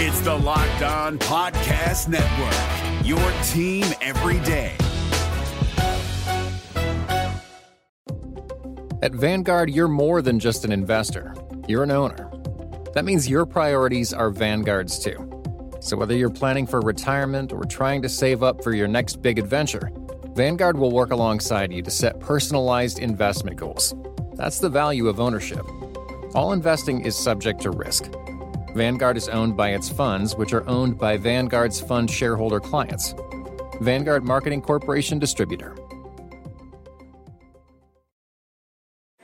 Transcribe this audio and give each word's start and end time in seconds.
It's 0.00 0.20
the 0.20 0.32
Locked 0.32 0.82
On 0.82 1.18
Podcast 1.18 2.06
Network, 2.06 3.04
your 3.04 3.18
team 3.48 3.84
every 4.00 4.38
day. 4.46 4.76
At 9.02 9.12
Vanguard, 9.12 9.70
you're 9.70 9.88
more 9.88 10.22
than 10.22 10.38
just 10.38 10.64
an 10.64 10.70
investor, 10.70 11.34
you're 11.66 11.82
an 11.82 11.90
owner. 11.90 12.30
That 12.94 13.04
means 13.04 13.28
your 13.28 13.44
priorities 13.44 14.12
are 14.12 14.30
Vanguard's 14.30 15.00
too. 15.00 15.28
So 15.80 15.96
whether 15.96 16.14
you're 16.14 16.30
planning 16.30 16.68
for 16.68 16.80
retirement 16.80 17.52
or 17.52 17.64
trying 17.64 18.00
to 18.02 18.08
save 18.08 18.44
up 18.44 18.62
for 18.62 18.72
your 18.72 18.86
next 18.86 19.20
big 19.20 19.36
adventure, 19.36 19.90
Vanguard 20.36 20.78
will 20.78 20.92
work 20.92 21.10
alongside 21.10 21.72
you 21.72 21.82
to 21.82 21.90
set 21.90 22.20
personalized 22.20 23.00
investment 23.00 23.56
goals. 23.56 23.96
That's 24.34 24.60
the 24.60 24.70
value 24.70 25.08
of 25.08 25.18
ownership. 25.18 25.66
All 26.36 26.52
investing 26.52 27.04
is 27.04 27.16
subject 27.16 27.62
to 27.62 27.72
risk. 27.72 28.08
Vanguard 28.74 29.16
is 29.16 29.28
owned 29.28 29.56
by 29.56 29.70
its 29.70 29.88
funds, 29.88 30.36
which 30.36 30.52
are 30.52 30.68
owned 30.68 30.98
by 30.98 31.16
Vanguard's 31.16 31.80
fund 31.80 32.10
shareholder 32.10 32.60
clients. 32.60 33.14
Vanguard 33.80 34.24
Marketing 34.24 34.60
Corporation 34.60 35.18
Distributor. 35.18 35.76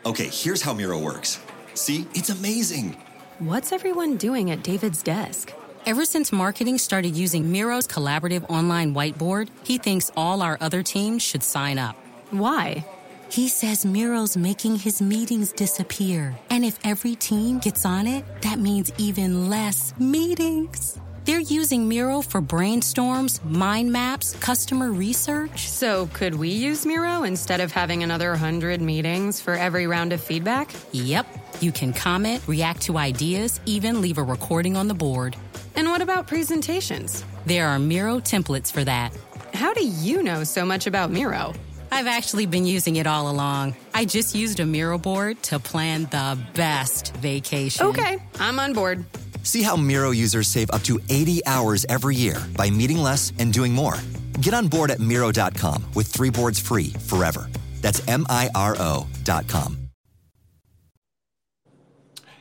Okay, 0.07 0.29
here's 0.29 0.62
how 0.62 0.75
Miro 0.75 0.99
works. 0.99 1.41
See, 1.75 2.07
it's 2.15 2.30
amazing. 2.30 2.97
What's 3.38 3.73
everyone 3.73 4.16
doing 4.16 4.51
at 4.51 4.62
David's 4.62 5.02
desk? 5.02 5.52
Ever 5.87 6.05
since 6.05 6.33
marketing 6.33 6.79
started 6.79 7.16
using 7.16 7.51
Miro's 7.51 7.87
collaborative 7.87 8.49
online 8.49 8.95
whiteboard, 8.95 9.49
he 9.65 9.77
thinks 9.77 10.11
all 10.16 10.41
our 10.41 10.57
other 10.61 10.83
teams 10.83 11.23
should 11.23 11.43
sign 11.43 11.79
up. 11.79 11.97
Why? 12.30 12.87
He 13.30 13.48
says 13.48 13.84
Miro's 13.84 14.37
making 14.37 14.77
his 14.77 15.02
meetings 15.02 15.52
disappear. 15.52 16.37
And 16.51 16.65
if 16.65 16.78
every 16.84 17.16
team 17.16 17.59
gets 17.59 17.84
on 17.84 18.06
it, 18.06 18.24
that 18.42 18.59
means 18.59 18.92
even 18.98 19.51
less 19.51 19.92
meetings. 19.98 20.98
They're 21.24 21.41
using 21.41 21.88
Miro 21.88 22.20
for 22.20 22.43
brainstorms, 22.43 23.43
mind 23.45 23.90
maps, 23.90 24.34
customer 24.37 24.93
research. 24.93 25.71
So, 25.71 26.07
could 26.12 26.34
we 26.34 26.51
use 26.51 26.84
Miro 26.84 27.23
instead 27.23 27.62
of 27.62 27.73
having 27.73 28.02
another 28.02 28.29
100 28.30 28.82
meetings 28.82 29.40
for 29.40 29.54
every 29.54 29.87
round 29.87 30.12
of 30.12 30.21
feedback? 30.21 30.71
Yep. 30.93 31.27
You 31.62 31.73
can 31.73 31.95
comment, 31.95 32.43
react 32.46 32.82
to 32.82 32.99
ideas, 32.99 33.59
even 33.65 34.02
leave 34.02 34.18
a 34.18 34.23
recording 34.23 34.77
on 34.77 34.87
the 34.87 34.95
board. 34.95 35.34
And 35.77 35.88
what 35.88 36.02
about 36.02 36.27
presentations? 36.27 37.24
There 37.46 37.68
are 37.68 37.79
Miro 37.79 38.21
templates 38.21 38.71
for 38.71 38.84
that. 38.84 39.16
How 39.54 39.73
do 39.73 39.82
you 39.87 40.23
know 40.23 40.45
so 40.45 40.66
much 40.66 40.87
about 40.87 41.10
Miro? 41.10 41.54
I've 41.95 42.09
actually 42.09 42.46
been 42.46 42.66
using 42.66 42.96
it 42.96 43.06
all 43.06 43.30
along. 43.30 43.76
I 43.95 44.04
just 44.04 44.34
used 44.34 44.59
a 44.59 44.66
Miro 44.66 44.98
board 44.98 45.40
to 45.45 45.60
plan 45.60 46.09
the 46.10 46.37
best 46.52 47.16
vacation. 47.18 47.87
Okay, 47.87 48.18
I'm 48.40 48.59
on 48.59 48.73
board. 48.73 49.04
See 49.45 49.62
how 49.62 49.76
Miro 49.76 50.10
users 50.10 50.48
save 50.48 50.72
up 50.72 50.82
to 50.82 50.98
80 51.09 51.46
hours 51.46 51.87
every 51.88 52.16
year 52.16 52.42
by 52.56 52.68
meeting 52.68 52.96
less 52.96 53.32
and 53.38 53.52
doing 53.52 53.72
more. 53.72 53.95
Get 54.40 54.54
on 54.54 54.66
board 54.66 54.90
at 54.90 54.98
Miro.com 54.98 55.84
with 55.95 56.09
three 56.09 56.30
boards 56.30 56.59
free 56.59 56.88
forever. 56.98 57.48
That's 57.80 58.02
M 58.09 58.26
I 58.28 58.50
R 58.56 58.74
O.com. 58.76 59.78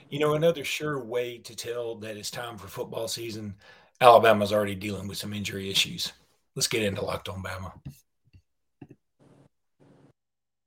You 0.10 0.18
know, 0.18 0.34
another 0.34 0.64
sure 0.64 0.98
way 1.04 1.38
to 1.38 1.56
tell 1.56 1.94
that 1.98 2.18
it's 2.18 2.32
time 2.32 2.58
for 2.58 2.68
football 2.68 3.08
season, 3.08 3.54
Alabama's 4.02 4.52
already 4.52 4.74
dealing 4.74 5.08
with 5.08 5.20
some 5.20 5.32
injury 5.32 5.70
issues. 5.70 6.12
Let's 6.56 6.68
get 6.68 6.82
into 6.82 7.06
Locked 7.06 7.30
on 7.30 7.44
Bama. 7.44 7.72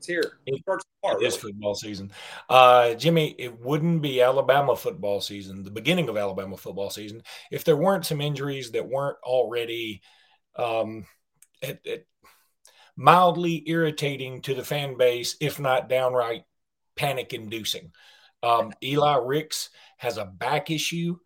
It's 0.00 0.06
here. 0.06 0.38
It 0.46 0.62
starts 0.62 0.86
tomorrow. 1.02 1.20
It 1.20 1.26
is 1.26 1.36
football 1.36 1.74
season. 1.74 2.10
Uh, 2.48 2.94
Jimmy, 2.94 3.34
it 3.38 3.60
wouldn't 3.60 4.00
be 4.00 4.22
Alabama 4.22 4.74
football 4.74 5.20
season, 5.20 5.62
the 5.62 5.70
beginning 5.70 6.08
of 6.08 6.16
Alabama 6.16 6.56
football 6.56 6.88
season, 6.88 7.22
if 7.50 7.64
there 7.64 7.76
weren't 7.76 8.06
some 8.06 8.22
injuries 8.22 8.70
that 8.70 8.88
weren't 8.88 9.18
already 9.22 10.00
um, 10.56 11.04
at, 11.62 11.86
at 11.86 12.06
mildly 12.96 13.62
irritating 13.66 14.40
to 14.40 14.54
the 14.54 14.64
fan 14.64 14.96
base, 14.96 15.36
if 15.38 15.60
not 15.60 15.90
downright 15.90 16.44
panic 16.96 17.34
inducing. 17.34 17.92
Um, 18.42 18.72
Eli 18.82 19.16
Ricks 19.16 19.68
has 19.98 20.16
a 20.16 20.24
back 20.24 20.70
issue 20.70 21.18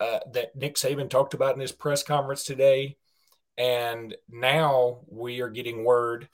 uh, 0.00 0.20
that 0.32 0.56
Nick 0.56 0.76
Saban 0.76 1.10
talked 1.10 1.34
about 1.34 1.54
in 1.54 1.60
his 1.60 1.72
press 1.72 2.02
conference 2.02 2.44
today. 2.44 2.96
And 3.58 4.16
now 4.30 5.00
we 5.06 5.42
are 5.42 5.50
getting 5.50 5.84
word, 5.84 6.30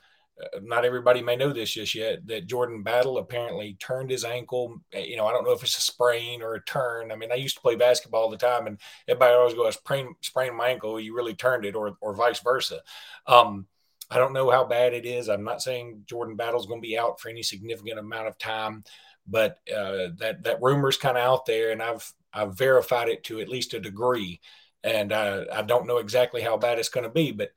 not 0.62 0.84
everybody 0.84 1.22
may 1.22 1.36
know 1.36 1.52
this 1.52 1.70
just 1.70 1.94
yet, 1.94 2.26
that 2.26 2.46
Jordan 2.46 2.82
Battle 2.82 3.18
apparently 3.18 3.76
turned 3.80 4.10
his 4.10 4.24
ankle. 4.24 4.80
Uh, 4.94 5.00
you 5.00 5.16
know, 5.16 5.26
I 5.26 5.32
don't 5.32 5.44
know 5.44 5.52
if 5.52 5.62
it's 5.62 5.78
a 5.78 5.80
sprain 5.80 6.42
or 6.42 6.54
a 6.54 6.64
turn. 6.64 7.10
I 7.10 7.16
mean, 7.16 7.32
I 7.32 7.36
used 7.36 7.56
to 7.56 7.62
play 7.62 7.76
basketball 7.76 8.22
all 8.22 8.30
the 8.30 8.36
time, 8.36 8.66
and 8.66 8.78
everybody 9.06 9.34
always 9.34 9.54
goes, 9.54 9.74
sprain, 9.74 10.14
sprain 10.20 10.56
my 10.56 10.68
ankle, 10.68 11.00
you 11.00 11.14
really 11.14 11.34
turned 11.34 11.64
it, 11.64 11.74
or, 11.74 11.96
or 12.00 12.14
vice 12.14 12.40
versa. 12.40 12.80
Um, 13.26 13.66
I 14.10 14.16
don't 14.16 14.32
know 14.32 14.50
how 14.50 14.64
bad 14.64 14.94
it 14.94 15.04
is. 15.04 15.28
I'm 15.28 15.44
not 15.44 15.62
saying 15.62 16.04
Jordan 16.06 16.36
Battle's 16.36 16.66
going 16.66 16.80
to 16.80 16.86
be 16.86 16.98
out 16.98 17.20
for 17.20 17.28
any 17.28 17.42
significant 17.42 17.98
amount 17.98 18.28
of 18.28 18.38
time, 18.38 18.84
but 19.26 19.58
uh, 19.70 20.08
that 20.16 20.44
that 20.44 20.62
rumor's 20.62 20.96
kind 20.96 21.18
of 21.18 21.24
out 21.24 21.44
there, 21.44 21.72
and 21.72 21.82
I've 21.82 22.10
I've 22.32 22.56
verified 22.56 23.08
it 23.08 23.24
to 23.24 23.40
at 23.40 23.48
least 23.48 23.74
a 23.74 23.80
degree, 23.80 24.40
and 24.82 25.12
I, 25.12 25.44
I 25.52 25.62
don't 25.62 25.86
know 25.86 25.98
exactly 25.98 26.40
how 26.40 26.56
bad 26.56 26.78
it's 26.78 26.88
going 26.88 27.04
to 27.04 27.10
be. 27.10 27.32
But 27.32 27.50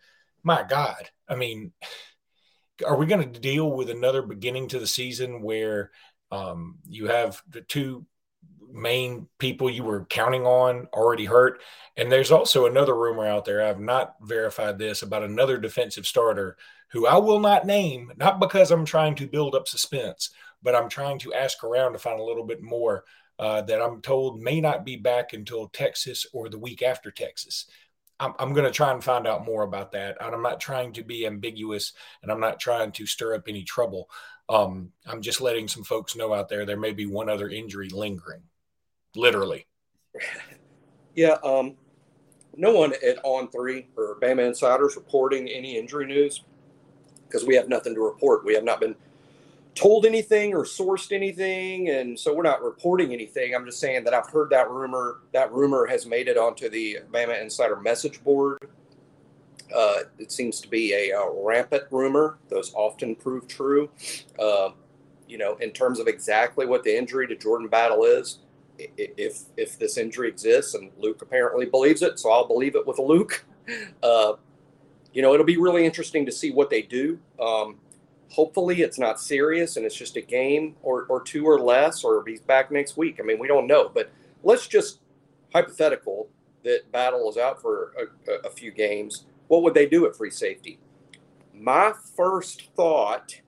my 0.44 0.64
God, 0.64 1.10
I 1.30 1.36
mean, 1.36 1.72
are 2.84 2.98
we 2.98 3.06
going 3.06 3.32
to 3.32 3.40
deal 3.40 3.72
with 3.72 3.90
another 3.90 4.22
beginning 4.22 4.68
to 4.70 4.80
the 4.80 4.88
season 4.88 5.42
where 5.42 5.92
um, 6.32 6.80
you 6.88 7.08
have 7.08 7.42
the 7.50 7.62
two 7.62 8.06
main 8.72 9.28
people 9.38 9.70
you 9.70 9.84
were 9.84 10.06
counting 10.06 10.46
on 10.46 10.88
already 10.94 11.26
hurt? 11.26 11.62
And 11.98 12.12
there's 12.12 12.32
also 12.32 12.66
another 12.66 12.96
rumor 12.96 13.28
out 13.28 13.46
there. 13.46 13.64
I've 13.64 13.80
not 13.80 14.16
verified 14.22 14.78
this 14.78 15.02
about 15.02 15.24
another 15.24 15.58
defensive 15.58 16.08
starter 16.08 16.58
who 16.92 17.08
I 17.08 17.18
will 17.18 17.40
not 17.40 17.66
name, 17.66 18.12
not 18.18 18.40
because 18.40 18.72
I'm 18.72 18.86
trying 18.86 19.16
to 19.16 19.28
build 19.28 19.56
up 19.56 19.68
suspense, 19.68 20.30
but 20.62 20.76
I'm 20.76 20.90
trying 20.90 21.20
to 21.20 21.34
ask 21.34 21.64
around 21.64 21.94
to 21.94 22.00
find 22.00 22.20
a 22.20 22.24
little 22.24 22.46
bit 22.46 22.62
more 22.62 23.06
uh, 23.40 23.62
that 23.62 23.82
I'm 23.82 24.02
told 24.02 24.42
may 24.42 24.62
not 24.62 24.86
be 24.86 24.98
back 24.98 25.34
until 25.34 25.68
Texas 25.70 26.26
or 26.34 26.50
the 26.50 26.60
week 26.60 26.84
after 26.84 27.10
Texas. 27.10 27.66
I'm, 28.22 28.34
I'm 28.38 28.54
going 28.54 28.66
to 28.66 28.72
try 28.72 28.92
and 28.92 29.04
find 29.04 29.28
out 29.28 29.44
more 29.44 29.64
about 29.64 29.92
that. 29.94 30.18
And 30.22 30.34
I'm 30.34 30.44
not 30.44 30.60
trying 30.60 30.94
to 30.94 31.04
be 31.04 31.26
ambiguous 31.26 31.94
and 32.22 32.32
I'm 32.32 32.40
not 32.40 32.60
trying 32.60 32.92
to 32.94 33.06
stir 33.08 33.34
up 33.34 33.46
any 33.48 33.64
trouble. 33.64 34.10
Um, 34.48 34.92
I'm 35.08 35.22
just 35.22 35.42
letting 35.42 35.68
some 35.68 35.84
folks 35.84 36.16
know 36.16 36.34
out 36.34 36.48
there 36.48 36.66
there 36.66 36.78
may 36.78 36.92
be 36.92 37.08
one 37.08 37.30
other 37.30 37.50
injury 37.50 37.90
lingering, 37.90 38.44
literally. 39.16 39.66
Yeah. 41.14 41.36
Um, 41.44 41.76
no 42.56 42.74
one 42.74 42.94
at 43.06 43.20
On 43.26 43.50
Three 43.50 43.90
or 43.98 44.18
Bama 44.22 44.48
Insiders 44.48 44.96
reporting 44.96 45.50
any 45.50 45.78
injury 45.78 46.06
news 46.06 46.44
because 47.28 47.46
we 47.46 47.54
have 47.56 47.68
nothing 47.68 47.94
to 47.96 48.02
report. 48.02 48.46
We 48.46 48.54
have 48.54 48.64
not 48.64 48.80
been 48.80 48.96
told 49.76 50.06
anything 50.06 50.54
or 50.54 50.64
sourced 50.64 51.12
anything, 51.12 51.90
and 51.90 52.20
so 52.20 52.34
we're 52.34 52.44
not 52.44 52.62
reporting 52.62 53.14
anything. 53.14 53.56
I'm 53.56 53.66
just 53.66 53.80
saying 53.80 54.04
that 54.04 54.14
I've 54.14 54.30
heard 54.30 54.50
that 54.50 54.70
rumor. 54.70 55.22
That 55.34 55.52
rumor 55.52 55.86
has 55.86 56.06
made 56.06 56.28
it 56.28 56.38
onto 56.38 56.70
the 56.70 57.00
Bama 57.12 57.42
Insider 57.42 57.78
message 57.78 58.24
board. 58.24 58.58
Uh, 59.74 60.00
it 60.20 60.32
seems 60.32 60.60
to 60.60 60.68
be 60.68 60.94
a, 60.94 61.16
a, 61.18 61.32
rampant 61.34 61.84
rumor. 61.92 62.38
Those 62.50 62.74
often 62.76 63.16
prove 63.16 63.48
true. 63.48 63.90
Uh, 64.38 64.72
you 65.30 65.38
know, 65.38 65.56
in 65.58 65.72
terms 65.72 66.00
of 66.00 66.08
exactly 66.08 66.66
what 66.66 66.84
the 66.84 66.96
injury 66.96 67.26
to 67.28 67.38
Jordan 67.38 67.70
Battle 67.70 68.04
is, 68.04 68.40
if 68.78 69.44
if 69.56 69.80
this 69.80 69.98
injury 69.98 70.28
exists, 70.28 70.74
and 70.74 70.92
Luke 70.98 71.22
apparently 71.22 71.66
believes 71.66 72.02
it, 72.02 72.20
so 72.20 72.32
I'll 72.32 72.48
believe 72.48 72.76
it 72.76 72.86
with 72.86 73.00
Luke. 73.00 73.46
Uh, 74.02 74.34
you 75.14 75.22
know, 75.22 75.34
it'll 75.34 75.46
be 75.46 75.56
really 75.56 75.86
interesting 75.86 76.26
to 76.26 76.32
see 76.32 76.52
what 76.52 76.70
they 76.70 76.82
do. 76.82 77.20
Um, 77.40 77.78
hopefully 78.32 78.82
it's 78.82 78.98
not 78.98 79.20
serious 79.20 79.78
and 79.78 79.86
it's 79.86 79.96
just 79.96 80.16
a 80.18 80.22
game 80.22 80.76
or, 80.82 81.06
or 81.10 81.22
two 81.22 81.46
or 81.46 81.60
less 81.60 82.04
or 82.04 82.24
he's 82.26 82.42
back 82.42 82.72
next 82.72 82.98
week. 82.98 83.20
I 83.20 83.24
mean 83.24 83.40
we 83.40 83.48
don't 83.48 83.68
know 83.68 83.90
but 83.90 84.12
let's 84.44 84.68
just 84.68 85.00
hypothetical 85.54 86.30
that 86.64 86.92
battle 86.92 87.30
is 87.30 87.38
out 87.38 87.62
for 87.62 87.94
a, 88.28 88.48
a 88.48 88.50
few 88.50 88.72
games. 88.72 89.26
What 89.48 89.64
would 89.64 89.74
they 89.74 89.86
do 89.86 90.06
at 90.06 90.16
free 90.16 90.32
safety? 90.32 90.80
My 91.54 91.94
first 92.16 92.70
thought 92.76 93.42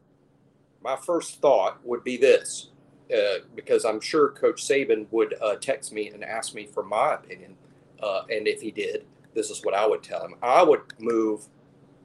my 0.84 0.98
first 0.98 1.40
thought 1.40 1.80
would 1.86 2.04
be 2.04 2.18
this 2.18 2.72
uh, 3.16 3.40
because 3.56 3.86
i'm 3.86 4.02
sure 4.02 4.32
coach 4.32 4.62
saban 4.62 5.08
would 5.12 5.34
uh, 5.42 5.56
text 5.56 5.94
me 5.94 6.10
and 6.10 6.26
ask 6.26 6.54
me 6.54 6.66
for 6.66 6.84
my 6.84 7.14
opinion 7.14 7.56
uh, 8.02 8.24
and 8.30 8.50
if 8.50 8.60
he 8.60 8.70
did 8.70 9.06
this 9.34 9.50
is 9.50 9.64
what 9.64 9.74
I 9.74 9.86
would 9.86 10.04
tell 10.04 10.24
him. 10.24 10.36
I 10.42 10.64
would 10.64 10.82
move 11.00 11.48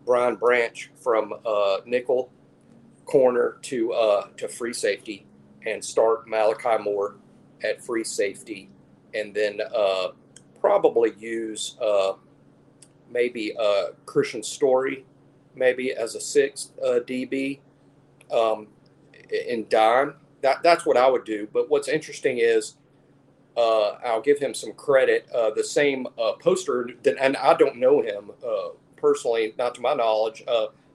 Brian 0.05 0.37
Branch 0.37 0.91
from 1.01 1.35
uh, 1.45 1.79
nickel 1.85 2.31
corner 3.09 3.57
to 3.63 3.93
uh, 3.93 4.29
to 4.37 4.47
free 4.47 4.73
safety 4.73 5.27
and 5.67 5.85
start 5.85 6.29
Malachi 6.29 6.81
Moore 6.81 7.17
at 7.65 7.83
free 7.83 8.05
safety, 8.05 8.71
and 9.15 9.35
then 9.35 9.61
uh, 9.75 10.09
probably 10.61 11.13
use 11.19 11.77
uh, 11.83 12.13
maybe 13.11 13.57
uh, 13.59 13.87
Kristian 14.05 14.45
Story, 14.45 15.05
maybe 15.57 15.93
as 15.93 16.15
a 16.15 16.21
sixth 16.21 16.73
uh, 16.85 17.01
DB 17.01 17.61
um, 18.31 18.69
in 19.31 19.67
dime. 19.69 20.15
That 20.43 20.63
that's 20.63 20.87
what 20.87 20.97
I 20.97 21.09
would 21.09 21.25
do. 21.25 21.49
But 21.53 21.69
what's 21.69 21.89
interesting 21.89 22.39
is. 22.39 22.77
Uh, 23.57 23.99
I'll 24.05 24.21
give 24.21 24.39
him 24.39 24.55
some 24.55 24.73
credit. 24.75 25.29
The 25.33 25.65
same 25.65 26.07
poster, 26.39 26.91
that, 27.03 27.17
and 27.21 27.37
I 27.39 27.55
don't 27.55 27.75
know 27.75 28.01
him 28.01 28.31
personally, 28.95 29.53
not 29.59 29.75
to 29.75 29.81
my 29.81 29.95
knowledge. 29.95 30.45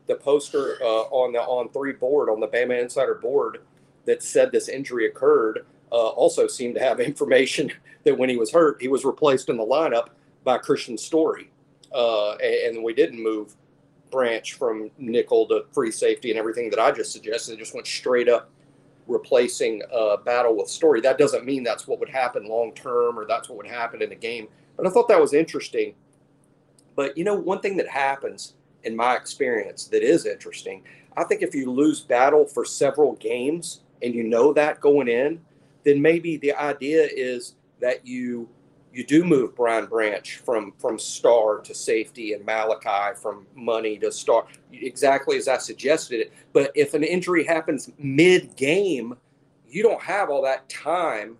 Uh, 0.03 0.07
the 0.07 0.15
poster 0.15 0.77
uh, 0.81 1.03
on 1.11 1.33
the 1.33 1.41
on 1.41 1.69
three 1.69 1.93
board 1.93 2.29
on 2.29 2.39
the 2.39 2.47
Bama 2.47 2.81
Insider 2.81 3.15
board 3.15 3.59
that 4.05 4.21
said 4.21 4.51
this 4.51 4.67
injury 4.67 5.07
occurred 5.07 5.65
also 5.89 6.47
seemed 6.47 6.75
to 6.75 6.81
have 6.81 6.99
information 7.11 7.71
that 8.03 8.17
when 8.17 8.29
he 8.29 8.37
was 8.37 8.51
hurt, 8.51 8.81
he 8.81 8.87
was 8.87 9.05
replaced 9.05 9.49
in 9.49 9.57
the 9.57 9.65
lineup 9.65 10.07
by 10.43 10.57
Kristian 10.57 10.99
Story, 10.99 11.49
and 11.93 12.83
we 12.83 12.93
didn't 12.93 13.21
move 13.21 13.55
Branch 14.11 14.53
from 14.53 14.91
nickel 14.99 15.47
to 15.47 15.65
free 15.71 15.91
safety 15.91 16.29
and 16.29 16.37
everything 16.37 16.69
that 16.69 16.79
I 16.79 16.91
just 16.91 17.11
suggested. 17.11 17.53
It 17.53 17.59
just 17.59 17.73
went 17.73 17.87
straight 17.87 18.29
up 18.29 18.49
replacing 19.07 19.81
uh, 19.93 20.17
battle 20.17 20.55
with 20.55 20.69
story. 20.69 21.01
That 21.01 21.17
doesn't 21.17 21.45
mean 21.45 21.63
that's 21.63 21.87
what 21.87 21.99
would 21.99 22.09
happen 22.09 22.45
long 22.45 22.73
term 22.73 23.17
or 23.17 23.25
that's 23.25 23.49
what 23.49 23.57
would 23.57 23.67
happen 23.67 24.01
in 24.01 24.11
a 24.11 24.15
game. 24.15 24.47
But 24.77 24.87
I 24.87 24.89
thought 24.89 25.07
that 25.07 25.19
was 25.19 25.33
interesting. 25.33 25.95
But 26.95 27.17
you 27.17 27.23
know, 27.23 27.33
one 27.33 27.59
thing 27.59 27.77
that 27.77 27.87
happens 27.87 28.53
in 28.83 28.95
my 28.95 29.15
experience 29.15 29.87
that 29.87 30.03
is 30.03 30.25
interesting, 30.25 30.83
I 31.15 31.23
think 31.23 31.41
if 31.41 31.53
you 31.53 31.71
lose 31.71 32.01
battle 32.01 32.45
for 32.45 32.65
several 32.65 33.13
games 33.13 33.81
and 34.01 34.13
you 34.13 34.23
know 34.23 34.53
that 34.53 34.81
going 34.81 35.07
in, 35.07 35.41
then 35.83 36.01
maybe 36.01 36.37
the 36.37 36.53
idea 36.53 37.07
is 37.11 37.55
that 37.79 38.05
you 38.05 38.49
you 38.93 39.03
do 39.03 39.23
move 39.23 39.55
Brian 39.55 39.87
Branch 39.87 40.37
from 40.37 40.73
from 40.77 40.99
star 40.99 41.59
to 41.59 41.73
safety 41.73 42.33
and 42.33 42.45
Malachi 42.45 43.17
from 43.19 43.47
money 43.55 43.97
to 43.97 44.11
star, 44.11 44.45
exactly 44.71 45.37
as 45.37 45.47
I 45.47 45.57
suggested 45.57 46.19
it. 46.19 46.33
But 46.53 46.71
if 46.75 46.93
an 46.93 47.03
injury 47.03 47.43
happens 47.43 47.89
mid 47.97 48.55
game, 48.55 49.17
you 49.67 49.81
don't 49.81 50.01
have 50.01 50.29
all 50.29 50.43
that 50.43 50.69
time. 50.69 51.37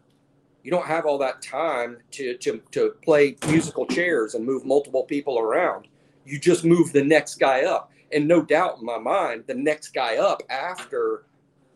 You 0.64 0.72
don't 0.72 0.86
have 0.86 1.06
all 1.06 1.18
that 1.20 1.42
time 1.42 1.98
to, 2.12 2.38
to, 2.38 2.62
to 2.72 2.96
play 3.04 3.36
musical 3.48 3.86
chairs 3.86 4.34
and 4.34 4.46
move 4.46 4.66
multiple 4.66 5.04
people 5.04 5.38
around. 5.38 5.88
You 6.26 6.40
just 6.40 6.64
move 6.64 6.94
the 6.94 7.04
next 7.04 7.36
guy 7.36 7.64
up. 7.64 7.92
And 8.12 8.28
no 8.28 8.42
doubt 8.42 8.80
in 8.80 8.86
my 8.86 9.00
mind, 9.00 9.46
the 9.48 9.56
next 9.56 9.90
guy 9.90 10.18
up 10.18 10.44
after 10.50 11.26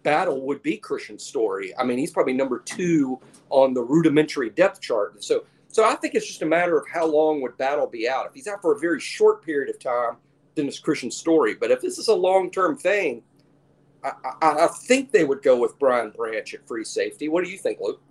battle 0.03 0.41
would 0.41 0.61
be 0.61 0.77
Kristian 0.77 1.19
Story. 1.19 1.75
I 1.77 1.83
mean, 1.83 1.97
he's 1.97 2.11
probably 2.11 2.33
number 2.33 2.59
two 2.59 3.19
on 3.49 3.73
the 3.73 3.81
rudimentary 3.81 4.49
depth 4.51 4.81
chart. 4.81 5.23
So 5.23 5.45
so 5.69 5.83
I 5.83 5.95
think 5.95 6.15
it's 6.15 6.25
just 6.25 6.41
a 6.41 6.45
matter 6.45 6.77
of 6.77 6.87
how 6.87 7.05
long 7.05 7.41
would 7.41 7.57
Battle 7.57 7.87
be 7.87 8.07
out. 8.09 8.25
If 8.25 8.33
he's 8.33 8.47
out 8.47 8.61
for 8.61 8.75
a 8.75 8.79
very 8.79 8.99
short 8.99 9.43
period 9.43 9.69
of 9.69 9.79
time, 9.79 10.17
then 10.55 10.67
it's 10.67 10.81
Kristian 10.81 11.11
story. 11.11 11.55
But 11.55 11.71
if 11.71 11.81
this 11.81 11.97
is 11.97 12.07
a 12.07 12.15
long 12.15 12.49
term 12.49 12.77
thing, 12.77 13.21
I, 14.03 14.11
I, 14.41 14.51
I, 14.65 14.67
think 14.67 15.11
they 15.11 15.23
would 15.23 15.41
go 15.41 15.57
with 15.57 15.77
Brian 15.79 16.11
Branch 16.11 16.51
at 16.53 16.67
free 16.67 16.83
safety. 16.83 17.29
What 17.29 17.43
do 17.43 17.49
you 17.49 17.57
think, 17.57 17.79
Luke? 17.79 18.01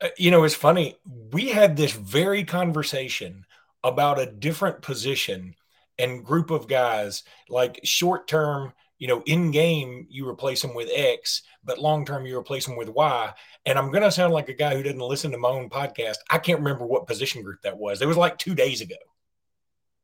Uh, 0.00 0.08
you 0.16 0.30
know, 0.30 0.44
it's 0.44 0.54
funny. 0.54 0.96
We 1.32 1.48
had 1.48 1.76
this 1.76 1.92
very 1.92 2.44
conversation 2.44 3.44
about 3.84 4.18
a 4.18 4.26
different 4.26 4.82
position 4.82 5.54
and 5.98 6.24
group 6.24 6.50
of 6.50 6.66
guys, 6.66 7.22
like 7.48 7.78
short 7.84 8.26
term 8.26 8.72
you 8.98 9.08
know, 9.08 9.22
in 9.26 9.50
game 9.50 10.06
you 10.08 10.28
replace 10.28 10.62
them 10.62 10.74
with 10.74 10.88
X, 10.94 11.42
but 11.64 11.78
long 11.78 12.06
term 12.06 12.26
you 12.26 12.38
replace 12.38 12.66
them 12.66 12.76
with 12.76 12.88
Y. 12.88 13.32
And 13.66 13.78
I'm 13.78 13.90
going 13.90 14.02
to 14.02 14.10
sound 14.10 14.32
like 14.32 14.48
a 14.48 14.54
guy 14.54 14.74
who 14.74 14.82
didn't 14.82 15.00
listen 15.00 15.30
to 15.32 15.38
my 15.38 15.48
own 15.48 15.68
podcast. 15.68 16.16
I 16.30 16.38
can't 16.38 16.60
remember 16.60 16.86
what 16.86 17.06
position 17.06 17.42
group 17.42 17.60
that 17.62 17.76
was. 17.76 18.00
It 18.00 18.08
was 18.08 18.16
like 18.16 18.38
two 18.38 18.54
days 18.54 18.80
ago. 18.80 18.96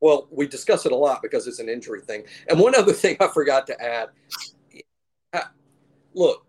Well, 0.01 0.27
we 0.31 0.47
discuss 0.47 0.85
it 0.85 0.91
a 0.91 0.95
lot 0.95 1.21
because 1.21 1.47
it's 1.47 1.59
an 1.59 1.69
injury 1.69 2.01
thing. 2.01 2.25
And 2.49 2.59
one 2.59 2.75
other 2.75 2.93
thing 2.93 3.17
I 3.19 3.27
forgot 3.27 3.67
to 3.67 3.81
add 3.81 4.09
uh, 5.33 5.41
look, 6.13 6.45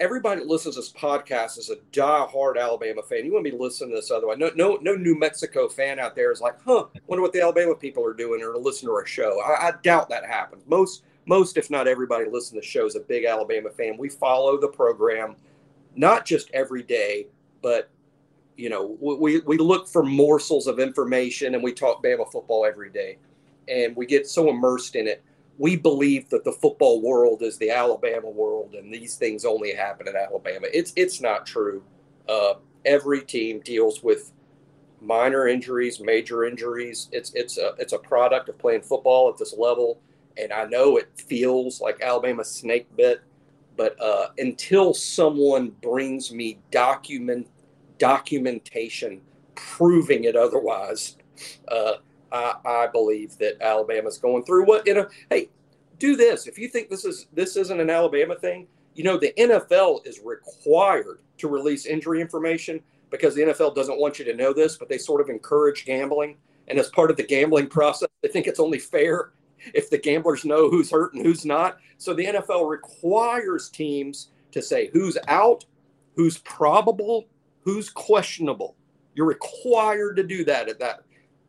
everybody 0.00 0.40
that 0.40 0.48
listens 0.48 0.74
to 0.74 0.80
this 0.80 0.92
podcast 0.92 1.58
is 1.58 1.70
a 1.70 1.76
die-hard 1.92 2.58
Alabama 2.58 3.02
fan. 3.02 3.24
You 3.24 3.32
want 3.32 3.44
me 3.44 3.50
to 3.50 3.56
be 3.56 3.62
listening 3.62 3.90
to 3.90 3.96
this 3.96 4.10
otherwise. 4.10 4.38
No, 4.38 4.50
no, 4.54 4.78
no 4.80 4.94
New 4.94 5.18
Mexico 5.18 5.68
fan 5.68 5.98
out 5.98 6.14
there 6.14 6.32
is 6.32 6.40
like, 6.40 6.60
huh, 6.64 6.86
wonder 7.06 7.22
what 7.22 7.32
the 7.32 7.40
Alabama 7.40 7.74
people 7.74 8.04
are 8.04 8.14
doing 8.14 8.42
or 8.42 8.56
listen 8.56 8.88
to 8.88 8.92
our 8.92 9.06
show. 9.06 9.40
I, 9.40 9.68
I 9.68 9.72
doubt 9.82 10.08
that 10.08 10.24
happens. 10.24 10.64
Most 10.66 11.04
most, 11.24 11.56
if 11.56 11.70
not 11.70 11.86
everybody, 11.86 12.28
listen 12.28 12.56
to 12.56 12.60
the 12.60 12.66
show 12.66 12.84
is 12.86 12.96
a 12.96 13.00
big 13.00 13.24
Alabama 13.24 13.70
fan. 13.70 13.96
We 13.96 14.08
follow 14.08 14.60
the 14.60 14.68
program, 14.68 15.36
not 15.94 16.26
just 16.26 16.50
every 16.52 16.82
day, 16.82 17.28
but 17.62 17.90
you 18.56 18.68
know, 18.68 18.96
we, 19.00 19.40
we 19.40 19.56
look 19.56 19.88
for 19.88 20.02
morsels 20.02 20.66
of 20.66 20.78
information 20.78 21.54
and 21.54 21.62
we 21.62 21.72
talk 21.72 22.02
Bama 22.02 22.30
football 22.30 22.66
every 22.66 22.90
day. 22.90 23.18
And 23.68 23.96
we 23.96 24.04
get 24.04 24.26
so 24.26 24.50
immersed 24.50 24.96
in 24.96 25.06
it. 25.06 25.22
We 25.62 25.76
believe 25.76 26.28
that 26.30 26.42
the 26.42 26.50
football 26.50 27.00
world 27.00 27.42
is 27.42 27.56
the 27.56 27.70
Alabama 27.70 28.28
world 28.28 28.74
and 28.74 28.92
these 28.92 29.14
things 29.14 29.44
only 29.44 29.72
happen 29.72 30.08
at 30.08 30.16
Alabama. 30.16 30.66
It's 30.72 30.92
it's 30.96 31.20
not 31.20 31.46
true. 31.46 31.84
Uh, 32.28 32.54
every 32.84 33.22
team 33.22 33.60
deals 33.60 34.02
with 34.02 34.32
minor 35.00 35.46
injuries, 35.46 36.00
major 36.00 36.44
injuries. 36.44 37.08
It's 37.12 37.32
it's 37.34 37.58
a 37.58 37.74
it's 37.78 37.92
a 37.92 37.98
product 37.98 38.48
of 38.48 38.58
playing 38.58 38.82
football 38.82 39.30
at 39.30 39.38
this 39.38 39.54
level 39.56 40.00
and 40.36 40.52
I 40.52 40.64
know 40.64 40.96
it 40.96 41.10
feels 41.14 41.80
like 41.80 42.00
Alabama 42.00 42.44
snake 42.44 42.88
bit, 42.96 43.20
but 43.76 44.00
uh, 44.00 44.28
until 44.38 44.94
someone 44.94 45.70
brings 45.82 46.32
me 46.32 46.58
document 46.72 47.48
documentation 47.98 49.20
proving 49.54 50.24
it 50.24 50.34
otherwise, 50.34 51.16
uh, 51.68 51.94
I, 52.32 52.54
I, 52.64 52.86
believe 52.86 53.36
that 53.38 53.60
Alabama's 53.60 54.18
going 54.18 54.44
through 54.44 54.64
what 54.64 54.86
you 54.86 54.94
know. 54.94 55.08
Hey, 55.30 55.50
do 55.98 56.16
this 56.16 56.46
if 56.46 56.58
you 56.58 56.68
think 56.68 56.88
this 56.88 57.04
is 57.04 57.26
this 57.32 57.56
isn't 57.56 57.80
an 57.80 57.90
Alabama 57.90 58.34
thing. 58.34 58.66
You 58.94 59.04
know 59.04 59.18
the 59.18 59.32
NFL 59.38 60.06
is 60.06 60.20
required 60.24 61.20
to 61.38 61.48
release 61.48 61.86
injury 61.86 62.20
information 62.20 62.80
because 63.10 63.34
the 63.34 63.42
NFL 63.42 63.74
doesn't 63.74 64.00
want 64.00 64.18
you 64.18 64.24
to 64.24 64.34
know 64.34 64.52
this, 64.52 64.76
but 64.76 64.88
they 64.88 64.98
sort 64.98 65.20
of 65.20 65.28
encourage 65.28 65.84
gambling. 65.84 66.36
And 66.68 66.78
as 66.78 66.88
part 66.88 67.10
of 67.10 67.16
the 67.16 67.22
gambling 67.22 67.68
process, 67.68 68.08
they 68.22 68.28
think 68.28 68.46
it's 68.46 68.60
only 68.60 68.78
fair 68.78 69.32
if 69.74 69.90
the 69.90 69.98
gamblers 69.98 70.44
know 70.44 70.70
who's 70.70 70.90
hurt 70.90 71.14
and 71.14 71.24
who's 71.24 71.44
not. 71.44 71.78
So 71.98 72.14
the 72.14 72.26
NFL 72.26 72.68
requires 72.68 73.68
teams 73.68 74.30
to 74.52 74.62
say 74.62 74.90
who's 74.92 75.18
out, 75.28 75.64
who's 76.16 76.38
probable, 76.38 77.26
who's 77.60 77.90
questionable. 77.90 78.76
You're 79.14 79.26
required 79.26 80.16
to 80.16 80.22
do 80.22 80.44
that 80.44 80.68
at 80.68 80.78
that. 80.80 81.02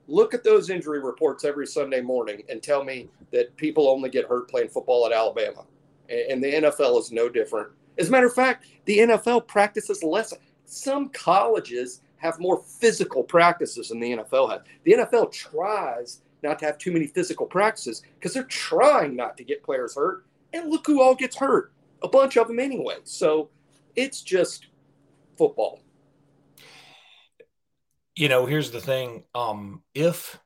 Look 0.08 0.34
at 0.34 0.44
those 0.44 0.70
injury 0.70 1.00
reports 1.00 1.46
every 1.46 1.66
Sunday 1.66 2.02
morning 2.02 2.44
and 2.50 2.62
tell 2.62 2.84
me 2.84 3.10
that 3.32 3.56
people 3.58 3.88
only 3.88 4.10
get 4.10 4.28
hurt 4.28 4.50
playing 4.50 4.70
football 4.70 5.06
at 5.06 5.14
Alabama. 5.14 5.66
And 6.10 6.44
the 6.44 6.54
NFL 6.54 7.00
is 7.00 7.12
no 7.12 7.30
different. 7.30 7.70
As 7.98 8.10
a 8.10 8.12
matter 8.12 8.28
of 8.28 8.34
fact, 8.34 8.66
the 8.86 9.00
NFL 9.00 9.48
practices 9.48 10.04
less. 10.04 10.34
Some 10.66 11.10
colleges 11.10 12.02
have 12.18 12.40
more 12.40 12.62
physical 12.80 13.24
practices 13.24 13.90
than 13.90 14.00
the 14.00 14.18
NFL 14.18 14.52
has. 14.52 14.62
The 14.84 14.94
NFL 14.94 15.32
tries 15.32 16.22
not 16.42 16.60
to 16.60 16.66
have 16.66 16.78
too 16.78 16.92
many 16.92 17.08
physical 17.08 17.46
practices 17.46 18.02
because 18.16 18.34
they're 18.34 18.44
trying 18.44 19.16
not 19.16 19.38
to 19.38 19.44
get 19.44 19.64
players 19.64 19.96
hurt. 19.96 20.26
And 20.52 20.70
look 20.70 20.86
who 20.86 21.02
all 21.02 21.16
gets 21.16 21.36
hurt 21.36 21.72
a 22.02 22.08
bunch 22.08 22.38
of 22.38 22.48
them 22.48 22.60
anyway. 22.60 22.98
So 23.06 23.50
it's 23.96 24.22
just 24.22 24.68
football. 25.38 25.80
You 28.16 28.30
know, 28.30 28.46
here's 28.46 28.72
the 28.72 28.82
thing. 28.82 29.24
Um, 29.34 29.84
if 29.94 30.40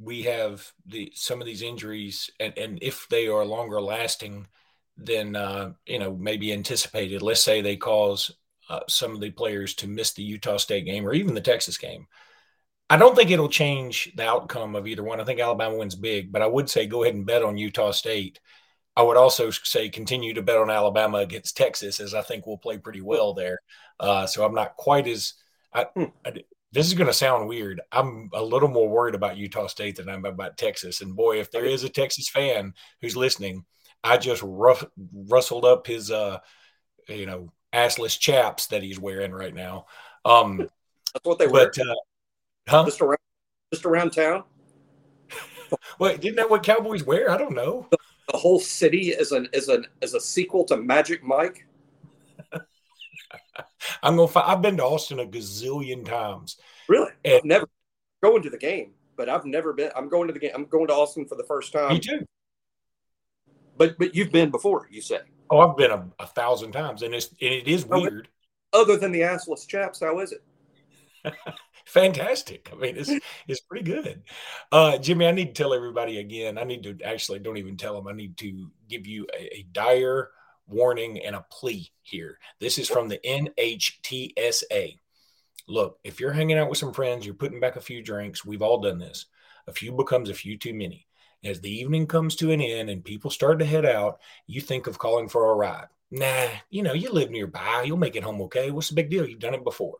we 0.00 0.22
have 0.22 0.70
the 0.86 1.12
some 1.14 1.40
of 1.40 1.46
these 1.46 1.62
injuries 1.62 2.30
and, 2.38 2.56
and 2.56 2.78
if 2.82 3.08
they 3.08 3.26
are 3.26 3.44
longer 3.44 3.80
lasting 3.80 4.46
than 4.96 5.34
uh, 5.34 5.72
you 5.86 5.98
know 5.98 6.14
maybe 6.16 6.52
anticipated, 6.52 7.22
let's 7.22 7.42
say 7.42 7.60
they 7.60 7.76
cause 7.76 8.30
uh, 8.68 8.80
some 8.88 9.14
of 9.14 9.20
the 9.20 9.30
players 9.30 9.74
to 9.74 9.88
miss 9.88 10.12
the 10.12 10.22
Utah 10.22 10.56
State 10.56 10.84
game 10.84 11.06
or 11.06 11.12
even 11.12 11.34
the 11.34 11.40
Texas 11.40 11.76
game. 11.76 12.06
I 12.88 12.96
don't 12.96 13.14
think 13.16 13.30
it'll 13.30 13.48
change 13.48 14.12
the 14.16 14.26
outcome 14.26 14.74
of 14.74 14.86
either 14.86 15.04
one. 15.04 15.20
I 15.20 15.24
think 15.24 15.40
Alabama 15.40 15.76
wins 15.76 15.94
big, 15.94 16.32
but 16.32 16.42
I 16.42 16.46
would 16.46 16.68
say 16.68 16.86
go 16.86 17.02
ahead 17.02 17.14
and 17.14 17.26
bet 17.26 17.42
on 17.42 17.56
Utah 17.56 17.92
State. 17.92 18.40
I 18.96 19.02
would 19.02 19.16
also 19.16 19.50
say 19.50 19.88
continue 19.88 20.34
to 20.34 20.42
bet 20.42 20.56
on 20.58 20.70
Alabama 20.70 21.18
against 21.18 21.56
Texas, 21.56 22.00
as 22.00 22.14
I 22.14 22.22
think 22.22 22.46
we'll 22.46 22.58
play 22.58 22.78
pretty 22.78 23.00
well 23.00 23.32
there. 23.34 23.60
Uh, 23.98 24.26
so 24.26 24.44
I'm 24.44 24.54
not 24.54 24.76
quite 24.76 25.06
as. 25.06 25.34
I, 25.72 25.84
hmm. 25.84 26.04
I, 26.24 26.32
this 26.72 26.86
is 26.86 26.94
going 26.94 27.06
to 27.06 27.12
sound 27.12 27.48
weird. 27.48 27.80
I'm 27.90 28.30
a 28.32 28.42
little 28.42 28.68
more 28.68 28.88
worried 28.88 29.14
about 29.14 29.36
Utah 29.36 29.66
State 29.66 29.96
than 29.96 30.08
I'm 30.08 30.24
about 30.24 30.56
Texas. 30.56 31.00
And 31.00 31.16
boy, 31.16 31.40
if 31.40 31.50
there 31.50 31.64
is 31.64 31.84
a 31.84 31.88
Texas 31.88 32.28
fan 32.28 32.74
who's 33.00 33.16
listening, 33.16 33.64
I 34.04 34.16
just 34.16 34.42
rough, 34.44 34.84
rustled 35.12 35.64
up 35.64 35.86
his, 35.86 36.10
uh, 36.10 36.38
you 37.08 37.26
know, 37.26 37.52
assless 37.72 38.18
chaps 38.18 38.68
that 38.68 38.82
he's 38.82 38.98
wearing 38.98 39.32
right 39.32 39.54
now. 39.54 39.86
Um, 40.24 40.58
That's 40.58 41.24
what 41.24 41.38
they 41.38 41.46
wear. 41.46 41.68
Uh, 41.68 41.94
Huh? 42.68 42.84
Just 42.84 43.00
around 43.00 43.18
just 43.72 43.84
around 43.84 44.10
town. 44.10 44.44
Wait, 45.98 46.20
didn't 46.20 46.36
that 46.36 46.50
what 46.50 46.62
Cowboys 46.62 47.04
wear? 47.04 47.30
I 47.30 47.36
don't 47.36 47.54
know. 47.54 47.86
The, 47.90 47.98
the 48.32 48.38
whole 48.38 48.60
city 48.60 49.08
is 49.08 49.32
an 49.32 49.48
is 49.52 49.68
an 49.68 49.86
is 50.00 50.14
a 50.14 50.20
sequel 50.20 50.64
to 50.66 50.76
Magic 50.76 51.24
Mike. 51.24 51.66
I'm 54.02 54.16
gonna. 54.16 54.28
Find, 54.28 54.46
I've 54.50 54.62
been 54.62 54.76
to 54.78 54.84
Austin 54.84 55.20
a 55.20 55.26
gazillion 55.26 56.04
times. 56.04 56.56
Really? 56.88 57.10
And 57.24 57.34
I've 57.34 57.44
never 57.44 57.68
going 58.22 58.42
to 58.42 58.50
the 58.50 58.58
game, 58.58 58.92
but 59.16 59.28
I've 59.28 59.44
never 59.44 59.72
been. 59.72 59.90
I'm 59.96 60.08
going 60.08 60.28
to 60.28 60.32
the 60.32 60.40
game. 60.40 60.52
I'm 60.54 60.66
going 60.66 60.88
to 60.88 60.94
Austin 60.94 61.26
for 61.26 61.36
the 61.36 61.44
first 61.44 61.72
time. 61.72 61.94
Me 61.94 62.00
too. 62.00 62.26
But 63.76 63.98
but 63.98 64.14
you've 64.14 64.32
been 64.32 64.50
before, 64.50 64.88
you 64.90 65.00
say? 65.00 65.20
Oh, 65.50 65.58
I've 65.58 65.76
been 65.76 65.90
a, 65.90 66.06
a 66.18 66.26
thousand 66.26 66.72
times, 66.72 67.02
and 67.02 67.14
it's 67.14 67.28
and 67.40 67.52
it 67.54 67.66
is 67.66 67.86
weird. 67.86 68.28
Other 68.72 68.96
than 68.96 69.10
the 69.10 69.20
assless 69.20 69.66
chaps, 69.66 70.00
how 70.00 70.18
is 70.20 70.32
it? 70.32 70.44
Fantastic. 71.86 72.70
I 72.72 72.76
mean, 72.76 72.96
it's 72.96 73.10
it's 73.48 73.60
pretty 73.60 73.84
good. 73.84 74.22
Uh, 74.70 74.98
Jimmy, 74.98 75.26
I 75.26 75.32
need 75.32 75.54
to 75.54 75.62
tell 75.62 75.74
everybody 75.74 76.18
again. 76.18 76.58
I 76.58 76.64
need 76.64 76.82
to 76.84 76.98
actually 77.04 77.40
don't 77.40 77.56
even 77.56 77.76
tell 77.76 77.94
them. 77.94 78.06
I 78.06 78.12
need 78.12 78.36
to 78.38 78.70
give 78.88 79.06
you 79.06 79.26
a, 79.36 79.58
a 79.58 79.66
dire 79.72 80.30
warning 80.70 81.20
and 81.20 81.36
a 81.36 81.46
plea 81.50 81.90
here. 82.02 82.38
This 82.60 82.78
is 82.78 82.88
from 82.88 83.08
the 83.08 83.18
NHTSA. 83.24 84.98
Look, 85.68 85.98
if 86.02 86.18
you're 86.18 86.32
hanging 86.32 86.58
out 86.58 86.68
with 86.68 86.78
some 86.78 86.92
friends, 86.92 87.24
you're 87.24 87.34
putting 87.34 87.60
back 87.60 87.76
a 87.76 87.80
few 87.80 88.02
drinks. 88.02 88.44
We've 88.44 88.62
all 88.62 88.80
done 88.80 88.98
this. 88.98 89.26
A 89.66 89.72
few 89.72 89.92
becomes 89.92 90.30
a 90.30 90.34
few 90.34 90.58
too 90.58 90.74
many. 90.74 91.06
As 91.44 91.60
the 91.60 91.70
evening 91.70 92.06
comes 92.06 92.36
to 92.36 92.50
an 92.50 92.60
end 92.60 92.90
and 92.90 93.04
people 93.04 93.30
start 93.30 93.58
to 93.60 93.64
head 93.64 93.86
out, 93.86 94.20
you 94.46 94.60
think 94.60 94.86
of 94.86 94.98
calling 94.98 95.28
for 95.28 95.50
a 95.50 95.54
ride. 95.54 95.86
Nah, 96.10 96.48
you 96.70 96.82
know, 96.82 96.92
you 96.92 97.12
live 97.12 97.30
nearby. 97.30 97.84
You'll 97.86 97.96
make 97.96 98.16
it 98.16 98.24
home 98.24 98.42
okay. 98.42 98.70
What's 98.70 98.88
the 98.88 98.94
big 98.94 99.10
deal? 99.10 99.26
You've 99.26 99.38
done 99.38 99.54
it 99.54 99.64
before. 99.64 99.98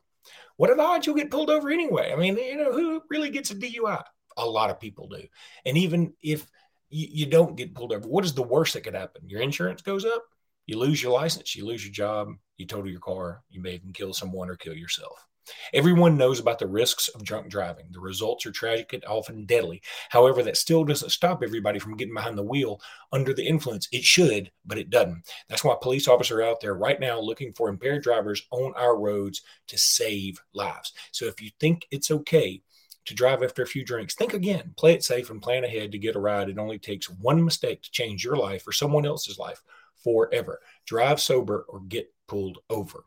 What 0.56 0.70
are 0.70 0.76
the 0.76 0.82
odds 0.82 1.06
you'll 1.06 1.16
get 1.16 1.30
pulled 1.30 1.48
over 1.48 1.70
anyway? 1.70 2.12
I 2.12 2.16
mean, 2.16 2.36
you 2.36 2.56
know, 2.56 2.72
who 2.72 3.02
really 3.08 3.30
gets 3.30 3.50
a 3.50 3.54
DUI? 3.54 4.02
A 4.36 4.44
lot 4.46 4.70
of 4.70 4.80
people 4.80 5.08
do. 5.08 5.22
And 5.64 5.78
even 5.78 6.12
if 6.20 6.46
you, 6.90 7.08
you 7.10 7.26
don't 7.26 7.56
get 7.56 7.74
pulled 7.74 7.92
over, 7.92 8.06
what 8.06 8.24
is 8.24 8.34
the 8.34 8.42
worst 8.42 8.74
that 8.74 8.82
could 8.82 8.94
happen? 8.94 9.28
Your 9.28 9.40
insurance 9.40 9.82
goes 9.82 10.04
up, 10.04 10.24
you 10.66 10.78
lose 10.78 11.02
your 11.02 11.12
license, 11.12 11.54
you 11.56 11.66
lose 11.66 11.84
your 11.84 11.92
job, 11.92 12.28
you 12.56 12.66
total 12.66 12.90
your 12.90 13.00
car, 13.00 13.42
you 13.50 13.60
may 13.60 13.74
even 13.74 13.92
kill 13.92 14.12
someone 14.12 14.50
or 14.50 14.56
kill 14.56 14.74
yourself. 14.74 15.26
Everyone 15.72 16.16
knows 16.16 16.38
about 16.38 16.58
the 16.58 16.66
risks 16.66 17.08
of 17.08 17.24
drunk 17.24 17.48
driving. 17.48 17.86
The 17.90 18.00
results 18.00 18.46
are 18.46 18.52
tragic 18.52 18.92
and 18.92 19.04
often 19.04 19.46
deadly. 19.46 19.82
However, 20.10 20.42
that 20.42 20.56
still 20.56 20.84
doesn't 20.84 21.10
stop 21.10 21.42
everybody 21.42 21.78
from 21.78 21.96
getting 21.96 22.14
behind 22.14 22.38
the 22.38 22.42
wheel 22.42 22.80
under 23.12 23.32
the 23.32 23.46
influence. 23.46 23.88
It 23.92 24.04
should, 24.04 24.50
but 24.64 24.78
it 24.78 24.90
doesn't. 24.90 25.22
That's 25.48 25.64
why 25.64 25.76
police 25.80 26.08
officers 26.08 26.36
are 26.38 26.42
out 26.42 26.60
there 26.60 26.74
right 26.74 27.00
now 27.00 27.20
looking 27.20 27.52
for 27.52 27.68
impaired 27.68 28.02
drivers 28.02 28.42
on 28.50 28.72
our 28.76 28.96
roads 28.98 29.42
to 29.68 29.78
save 29.78 30.40
lives. 30.54 30.92
So 31.12 31.26
if 31.26 31.40
you 31.40 31.50
think 31.58 31.86
it's 31.90 32.10
okay 32.10 32.62
to 33.06 33.14
drive 33.14 33.42
after 33.42 33.62
a 33.62 33.66
few 33.66 33.84
drinks, 33.84 34.14
think 34.14 34.34
again, 34.34 34.74
play 34.76 34.92
it 34.92 35.02
safe, 35.02 35.30
and 35.30 35.42
plan 35.42 35.64
ahead 35.64 35.90
to 35.92 35.98
get 35.98 36.16
a 36.16 36.20
ride. 36.20 36.48
It 36.48 36.58
only 36.58 36.78
takes 36.78 37.08
one 37.08 37.44
mistake 37.44 37.82
to 37.82 37.90
change 37.90 38.22
your 38.22 38.36
life 38.36 38.66
or 38.68 38.72
someone 38.72 39.06
else's 39.06 39.38
life 39.38 39.62
forever. 40.02 40.60
Drive 40.86 41.20
sober 41.20 41.64
or 41.68 41.80
get 41.80 42.12
pulled 42.26 42.58
over. 42.68 43.04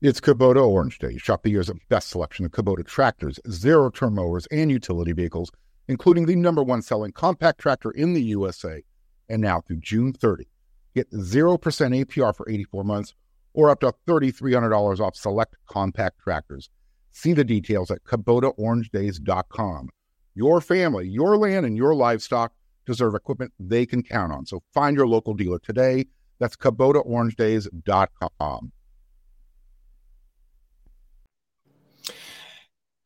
It's 0.00 0.20
Kubota 0.20 0.62
Orange 0.62 0.98
Day. 0.98 1.16
Shop 1.16 1.42
the 1.42 1.50
year's 1.50 1.70
best 1.88 2.10
selection 2.10 2.44
of 2.44 2.52
Kubota 2.52 2.84
tractors, 2.86 3.40
zero 3.50 3.88
turn 3.88 4.14
mowers, 4.14 4.46
and 4.50 4.70
utility 4.70 5.12
vehicles, 5.12 5.50
including 5.88 6.26
the 6.26 6.36
number 6.36 6.62
one 6.62 6.82
selling 6.82 7.12
compact 7.12 7.58
tractor 7.58 7.90
in 7.90 8.12
the 8.12 8.22
USA. 8.22 8.82
And 9.30 9.40
now 9.40 9.62
through 9.62 9.80
June 9.80 10.12
30, 10.12 10.46
get 10.94 11.10
0% 11.12 11.58
APR 11.58 12.36
for 12.36 12.46
84 12.50 12.84
months 12.84 13.14
or 13.54 13.70
up 13.70 13.80
to 13.80 13.94
$3,300 14.06 15.00
off 15.00 15.16
select 15.16 15.56
compact 15.66 16.18
tractors. 16.18 16.68
See 17.12 17.32
the 17.32 17.44
details 17.44 17.90
at 17.90 18.04
KubotaOrangeDays.com. 18.04 19.88
Your 20.34 20.60
family, 20.60 21.08
your 21.08 21.38
land, 21.38 21.64
and 21.64 21.76
your 21.76 21.94
livestock 21.94 22.52
deserve 22.86 23.14
equipment 23.14 23.52
they 23.58 23.84
can 23.86 24.02
count 24.02 24.32
on. 24.32 24.46
So 24.46 24.62
find 24.72 24.96
your 24.96 25.06
local 25.06 25.34
dealer 25.34 25.58
today. 25.58 26.06
That's 26.38 26.56
KubotaOrangeDays.com. 26.56 28.72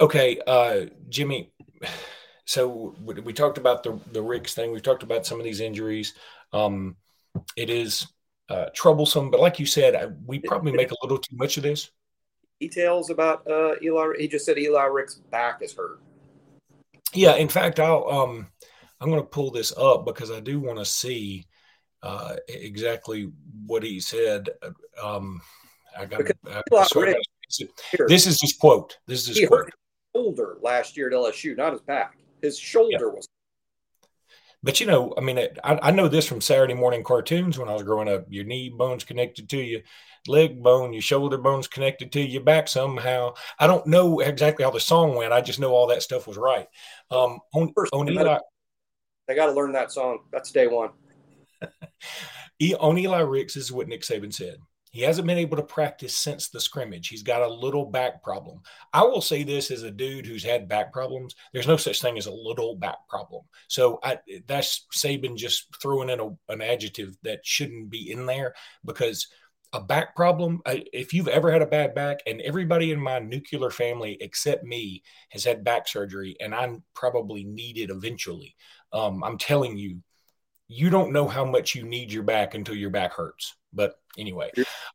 Okay, 0.00 0.40
uh, 0.46 0.82
Jimmy. 1.08 1.52
So 2.44 2.94
we 3.04 3.32
talked 3.34 3.58
about 3.58 3.82
the 3.82 4.00
the 4.12 4.22
Ricks 4.22 4.54
thing. 4.54 4.72
We've 4.72 4.82
talked 4.82 5.02
about 5.02 5.26
some 5.26 5.38
of 5.38 5.44
these 5.44 5.60
injuries. 5.60 6.14
Um, 6.52 6.96
it 7.56 7.68
is 7.68 8.06
uh, 8.48 8.66
troublesome, 8.74 9.30
but 9.30 9.40
like 9.40 9.58
you 9.58 9.66
said, 9.66 9.94
I, 9.94 10.06
we 10.24 10.38
probably 10.38 10.72
make 10.72 10.90
a 10.90 10.96
little 11.02 11.18
too 11.18 11.36
much 11.36 11.58
of 11.58 11.62
this. 11.62 11.90
Details 12.60 13.10
about 13.10 13.46
uh, 13.46 13.74
Eli. 13.82 14.14
He 14.18 14.28
just 14.28 14.46
said 14.46 14.58
Eli 14.58 14.84
Rick's 14.84 15.16
back 15.16 15.60
is 15.62 15.74
hurt. 15.74 16.00
Yeah, 17.12 17.34
in 17.34 17.48
fact, 17.48 17.80
I'll 17.80 18.08
um, 18.08 18.46
I'm 19.00 19.10
going 19.10 19.22
to 19.22 19.28
pull 19.28 19.50
this 19.50 19.72
up 19.76 20.04
because 20.04 20.30
I 20.30 20.40
do 20.40 20.60
want 20.60 20.78
to 20.78 20.84
see 20.84 21.46
uh, 22.02 22.36
exactly 22.48 23.30
what 23.66 23.82
he 23.82 24.00
said. 24.00 24.48
Um, 25.02 25.40
I 25.98 26.04
got. 26.04 26.22
this 28.08 28.26
is 28.26 28.40
his 28.40 28.54
quote. 28.54 28.98
This 29.06 29.28
is 29.28 29.38
his 29.38 29.48
quote 29.48 29.70
shoulder 30.18 30.58
last 30.62 30.96
year 30.96 31.08
at 31.08 31.12
LSU, 31.12 31.56
not 31.56 31.72
his 31.72 31.82
back. 31.82 32.16
His 32.42 32.58
shoulder 32.58 33.06
yeah. 33.06 33.14
was. 33.14 33.28
But 34.62 34.80
you 34.80 34.86
know, 34.86 35.14
I 35.16 35.20
mean, 35.20 35.38
I, 35.38 35.78
I, 35.82 35.90
know 35.92 36.08
this 36.08 36.26
from 36.26 36.40
Saturday 36.40 36.74
morning 36.74 37.04
cartoons 37.04 37.58
when 37.58 37.68
I 37.68 37.74
was 37.74 37.84
growing 37.84 38.08
up. 38.08 38.24
Your 38.28 38.44
knee 38.44 38.68
bone's 38.68 39.04
connected 39.04 39.48
to 39.50 39.58
your 39.58 39.82
leg 40.26 40.60
bone, 40.60 40.92
your 40.92 41.02
shoulder 41.02 41.38
bone's 41.38 41.68
connected 41.68 42.10
to 42.12 42.20
your 42.20 42.42
back 42.42 42.66
somehow. 42.66 43.34
I 43.60 43.68
don't 43.68 43.86
know 43.86 44.18
exactly 44.18 44.64
how 44.64 44.72
the 44.72 44.80
song 44.80 45.14
went. 45.14 45.32
I 45.32 45.42
just 45.42 45.60
know 45.60 45.70
all 45.70 45.86
that 45.88 46.02
stuff 46.02 46.26
was 46.26 46.36
right. 46.36 46.66
Um, 47.12 47.38
on, 47.54 47.72
on 47.92 48.08
Eli, 48.08 48.38
they 49.28 49.34
got 49.34 49.46
to 49.46 49.52
learn 49.52 49.72
that 49.72 49.92
song. 49.92 50.20
That's 50.32 50.50
day 50.50 50.66
one. 50.66 50.90
on 52.80 52.98
Eli 52.98 53.20
Ricks, 53.20 53.56
is 53.56 53.70
what 53.70 53.86
Nick 53.86 54.02
Saban 54.02 54.32
said. 54.32 54.56
He 54.90 55.02
hasn't 55.02 55.26
been 55.26 55.38
able 55.38 55.58
to 55.58 55.62
practice 55.62 56.16
since 56.16 56.48
the 56.48 56.60
scrimmage. 56.60 57.08
He's 57.08 57.22
got 57.22 57.42
a 57.42 57.52
little 57.52 57.84
back 57.84 58.22
problem. 58.22 58.62
I 58.92 59.02
will 59.02 59.20
say 59.20 59.42
this 59.42 59.70
as 59.70 59.82
a 59.82 59.90
dude 59.90 60.24
who's 60.24 60.42
had 60.42 60.66
back 60.66 60.94
problems. 60.94 61.34
There's 61.52 61.68
no 61.68 61.76
such 61.76 62.00
thing 62.00 62.16
as 62.16 62.26
a 62.26 62.32
little 62.32 62.74
back 62.74 63.06
problem. 63.06 63.42
So 63.68 64.00
I, 64.02 64.18
that's 64.46 64.86
Saban 64.94 65.36
just 65.36 65.66
throwing 65.80 66.08
in 66.08 66.20
a, 66.20 66.30
an 66.52 66.62
adjective 66.62 67.16
that 67.22 67.44
shouldn't 67.44 67.90
be 67.90 68.10
in 68.10 68.24
there 68.24 68.54
because 68.84 69.28
a 69.72 69.80
back 69.80 70.16
problem. 70.16 70.60
Uh, 70.64 70.76
if 70.92 71.12
you've 71.12 71.28
ever 71.28 71.52
had 71.52 71.62
a 71.62 71.66
bad 71.66 71.94
back, 71.94 72.20
and 72.26 72.40
everybody 72.40 72.90
in 72.90 73.00
my 73.00 73.18
nuclear 73.18 73.70
family 73.70 74.16
except 74.20 74.64
me 74.64 75.02
has 75.30 75.44
had 75.44 75.64
back 75.64 75.86
surgery, 75.86 76.36
and 76.40 76.54
I'm 76.54 76.82
probably 76.94 77.44
needed 77.44 77.90
eventually. 77.90 78.56
Um, 78.92 79.22
I'm 79.24 79.38
telling 79.38 79.76
you, 79.76 80.02
you 80.68 80.90
don't 80.90 81.12
know 81.12 81.26
how 81.26 81.44
much 81.44 81.74
you 81.74 81.84
need 81.84 82.12
your 82.12 82.22
back 82.22 82.54
until 82.54 82.74
your 82.74 82.90
back 82.90 83.12
hurts. 83.12 83.56
But 83.72 83.94
anyway, 84.16 84.50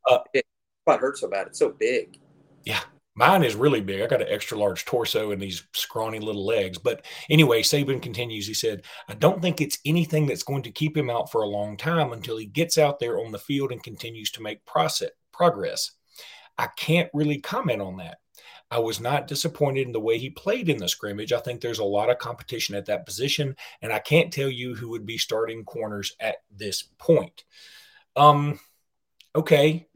uh, 0.08 0.18
it 0.32 0.46
hurts 0.86 1.20
so 1.20 1.28
bad. 1.28 1.48
It's 1.48 1.58
so 1.58 1.70
big. 1.70 2.18
Yeah. 2.64 2.80
Mine 3.16 3.44
is 3.44 3.54
really 3.54 3.80
big. 3.80 4.02
I 4.02 4.08
got 4.08 4.22
an 4.22 4.28
extra 4.28 4.58
large 4.58 4.84
torso 4.84 5.30
and 5.30 5.40
these 5.40 5.64
scrawny 5.72 6.18
little 6.18 6.44
legs. 6.44 6.78
But 6.78 7.04
anyway, 7.30 7.62
Saban 7.62 8.02
continues. 8.02 8.46
He 8.46 8.54
said, 8.54 8.82
I 9.08 9.14
don't 9.14 9.40
think 9.40 9.60
it's 9.60 9.78
anything 9.84 10.26
that's 10.26 10.42
going 10.42 10.64
to 10.64 10.72
keep 10.72 10.96
him 10.96 11.10
out 11.10 11.30
for 11.30 11.42
a 11.42 11.48
long 11.48 11.76
time 11.76 12.12
until 12.12 12.36
he 12.36 12.46
gets 12.46 12.76
out 12.76 12.98
there 12.98 13.20
on 13.20 13.30
the 13.30 13.38
field 13.38 13.70
and 13.70 13.80
continues 13.82 14.32
to 14.32 14.42
make 14.42 14.64
process, 14.66 15.10
progress. 15.32 15.92
I 16.58 16.66
can't 16.76 17.10
really 17.14 17.38
comment 17.38 17.80
on 17.80 17.98
that. 17.98 18.18
I 18.74 18.78
was 18.78 19.00
not 19.00 19.28
disappointed 19.28 19.86
in 19.86 19.92
the 19.92 20.00
way 20.00 20.18
he 20.18 20.30
played 20.30 20.68
in 20.68 20.78
the 20.78 20.88
scrimmage. 20.88 21.32
I 21.32 21.38
think 21.38 21.60
there's 21.60 21.78
a 21.78 21.84
lot 21.84 22.10
of 22.10 22.18
competition 22.18 22.74
at 22.74 22.86
that 22.86 23.06
position, 23.06 23.54
and 23.80 23.92
I 23.92 24.00
can't 24.00 24.32
tell 24.32 24.48
you 24.48 24.74
who 24.74 24.88
would 24.88 25.06
be 25.06 25.16
starting 25.16 25.62
corners 25.62 26.16
at 26.18 26.38
this 26.50 26.82
point. 26.98 27.44
Um, 28.16 28.58
okay, 29.32 29.86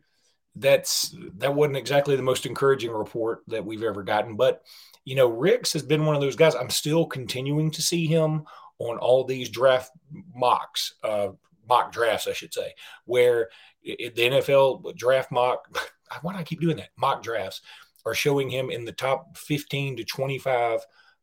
that's 0.55 1.13
that 1.39 1.57
wasn't 1.57 1.77
exactly 1.77 2.15
the 2.15 2.23
most 2.23 2.47
encouraging 2.47 2.93
report 2.93 3.43
that 3.49 3.67
we've 3.67 3.83
ever 3.83 4.05
gotten, 4.05 4.37
but 4.37 4.63
you 5.05 5.17
know, 5.17 5.27
Ricks 5.27 5.73
has 5.73 5.83
been 5.83 6.07
one 6.07 6.15
of 6.15 6.21
those 6.21 6.37
guys. 6.37 6.55
I'm 6.55 6.71
still 6.71 7.05
continuing 7.05 7.73
to 7.73 7.83
see 7.83 8.07
him 8.07 8.45
on 8.79 8.99
all 8.99 9.25
these 9.25 9.49
draft 9.49 9.91
mocks, 10.37 10.95
uh, 11.03 11.31
mock 11.69 11.91
drafts, 11.91 12.29
I 12.29 12.33
should 12.33 12.55
say, 12.55 12.75
where 13.07 13.49
the 13.83 14.13
NFL 14.15 14.95
draft 14.95 15.33
mock. 15.33 15.67
Why 16.23 16.33
do 16.33 16.39
I 16.39 16.45
keep 16.45 16.61
doing 16.61 16.77
that? 16.77 16.91
Mock 16.97 17.25
drafts 17.25 17.61
are 18.07 18.15
showing 18.15 18.51
him 18.51 18.71
in 18.71 18.85
the 18.85 18.93
top 18.93 19.37
15 19.37 19.97
to 19.99 20.05
25 20.05 20.81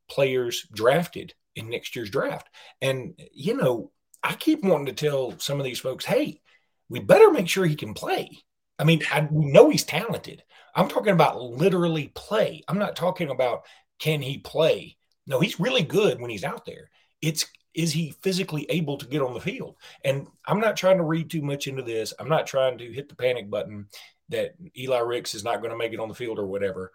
players 0.10 0.68
drafted 0.74 1.34
in 1.56 1.70
next 1.70 1.96
year's 1.96 2.10
draft. 2.10 2.50
And 2.82 3.20
you 3.34 3.56
know, 3.56 3.92
I 4.24 4.34
keep 4.34 4.64
wanting 4.64 4.88
to 4.88 4.94
tell 4.94 5.38
some 5.40 5.60
of 5.60 5.66
these 5.66 5.80
folks, 5.80 6.06
hey, 6.06 6.42
we 6.90 7.00
better 7.00 7.32
make 7.32 7.48
sure 7.48 7.66
he 7.66 7.76
can 7.76 7.94
play. 7.94 8.30
I 8.78 8.84
mean, 8.84 9.04
I 9.12 9.28
know 9.32 9.70
he's 9.70 9.86
talented. 9.86 10.44
I'm 10.76 10.90
talking 10.90 11.14
about 11.14 11.42
literally 11.42 12.12
play. 12.14 12.62
I'm 12.68 12.78
not 12.78 12.96
talking 12.96 13.30
about 13.30 13.64
can 14.00 14.22
he 14.22 14.40
play. 14.40 14.98
No, 15.28 15.40
he's 15.40 15.60
really 15.60 15.84
good 15.84 16.20
when 16.20 16.30
he's 16.30 16.44
out 16.44 16.66
there. 16.66 16.90
It's 17.22 17.46
is 17.74 17.92
he 17.92 18.16
physically 18.24 18.66
able 18.70 18.98
to 18.98 19.06
get 19.06 19.22
on 19.22 19.34
the 19.34 19.42
field? 19.42 19.76
And 20.04 20.28
I'm 20.46 20.60
not 20.60 20.78
trying 20.78 20.98
to 20.98 21.04
read 21.04 21.30
too 21.30 21.42
much 21.42 21.68
into 21.68 21.84
this. 21.84 22.14
I'm 22.20 22.30
not 22.30 22.48
trying 22.48 22.78
to 22.78 22.92
hit 22.92 23.10
the 23.10 23.16
panic 23.16 23.50
button 23.50 23.88
that 24.30 24.56
Eli 24.78 25.00
Ricks 25.00 25.36
is 25.36 25.44
not 25.44 25.60
going 25.60 25.72
to 25.72 25.78
make 25.78 25.94
it 25.94 26.00
on 26.00 26.10
the 26.10 26.16
field 26.16 26.40
or 26.40 26.46
whatever. 26.46 26.92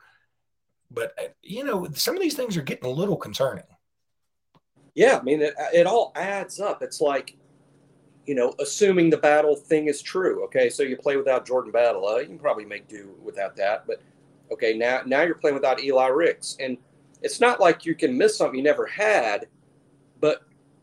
But 0.90 1.12
uh, 1.18 1.28
you 1.42 1.64
know, 1.64 1.86
some 1.94 2.16
of 2.16 2.22
these 2.22 2.34
things 2.34 2.56
are 2.56 2.62
getting 2.62 2.90
a 2.90 2.92
little 2.92 3.16
concerning. 3.16 3.64
Yeah, 4.94 5.18
I 5.18 5.22
mean, 5.22 5.40
it, 5.40 5.54
it 5.72 5.86
all 5.86 6.12
adds 6.16 6.60
up. 6.60 6.82
It's 6.82 7.00
like, 7.00 7.36
you 8.26 8.34
know, 8.34 8.54
assuming 8.58 9.08
the 9.08 9.16
battle 9.16 9.54
thing 9.54 9.86
is 9.86 10.02
true. 10.02 10.44
Okay, 10.44 10.68
so 10.68 10.82
you 10.82 10.96
play 10.96 11.16
without 11.16 11.46
Jordan 11.46 11.70
Battle. 11.70 12.06
Uh, 12.06 12.16
you 12.16 12.26
can 12.26 12.38
probably 12.38 12.64
make 12.64 12.88
do 12.88 13.14
without 13.22 13.56
that. 13.56 13.86
But 13.86 14.02
okay, 14.50 14.76
now 14.76 15.02
now 15.06 15.22
you're 15.22 15.36
playing 15.36 15.54
without 15.54 15.82
Eli 15.82 16.08
Ricks, 16.08 16.56
and 16.58 16.76
it's 17.22 17.40
not 17.40 17.60
like 17.60 17.86
you 17.86 17.94
can 17.94 18.16
miss 18.16 18.36
something 18.36 18.56
you 18.56 18.64
never 18.64 18.86
had. 18.86 19.46
But 20.20 20.42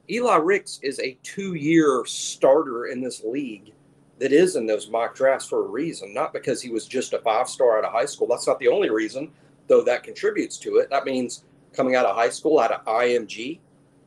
Eli 0.10 0.38
Ricks 0.38 0.80
is 0.82 1.00
a 1.00 1.18
two-year 1.22 2.04
starter 2.06 2.86
in 2.86 3.01
this 3.01 3.24
league 3.24 3.74
that 4.20 4.32
is 4.32 4.56
in 4.56 4.66
those 4.66 4.90
mock 4.90 5.16
drafts 5.16 5.48
for 5.48 5.66
a 5.66 5.68
reason, 5.68 6.14
not 6.14 6.34
because 6.34 6.62
he 6.62 6.70
was 6.70 6.88
just 6.88 7.14
a 7.14 7.20
five-star 7.20 7.78
out 7.78 7.86
of 7.86 7.92
high 7.92 8.06
school. 8.06 8.28
That's 8.28 8.48
not 8.48 8.60
the 8.60 8.68
only 8.68 8.90
reason, 8.90 9.32
though 9.68 9.84
that 9.84 10.04
contributes 10.04 10.58
to 10.60 10.78
it. 10.78 10.90
That 10.90 11.06
means 11.06 11.44
coming 11.74 11.96
out 11.96 12.06
of 12.06 12.16
high 12.16 12.30
school, 12.30 12.60
out 12.60 12.72
of 12.72 12.84
IMG, 12.86 13.60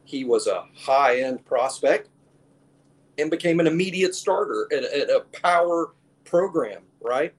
he 0.05 0.25
was 0.25 0.49
a 0.49 0.65
high 0.75 1.21
end 1.21 1.45
prospect 1.45 2.09
and 3.19 3.31
became 3.31 3.61
an 3.61 3.67
immediate 3.67 4.15
starter 4.15 4.67
at, 4.73 4.83
at 4.85 5.09
a 5.09 5.21
power 5.41 5.93
program, 6.25 6.83
right? 7.01 7.33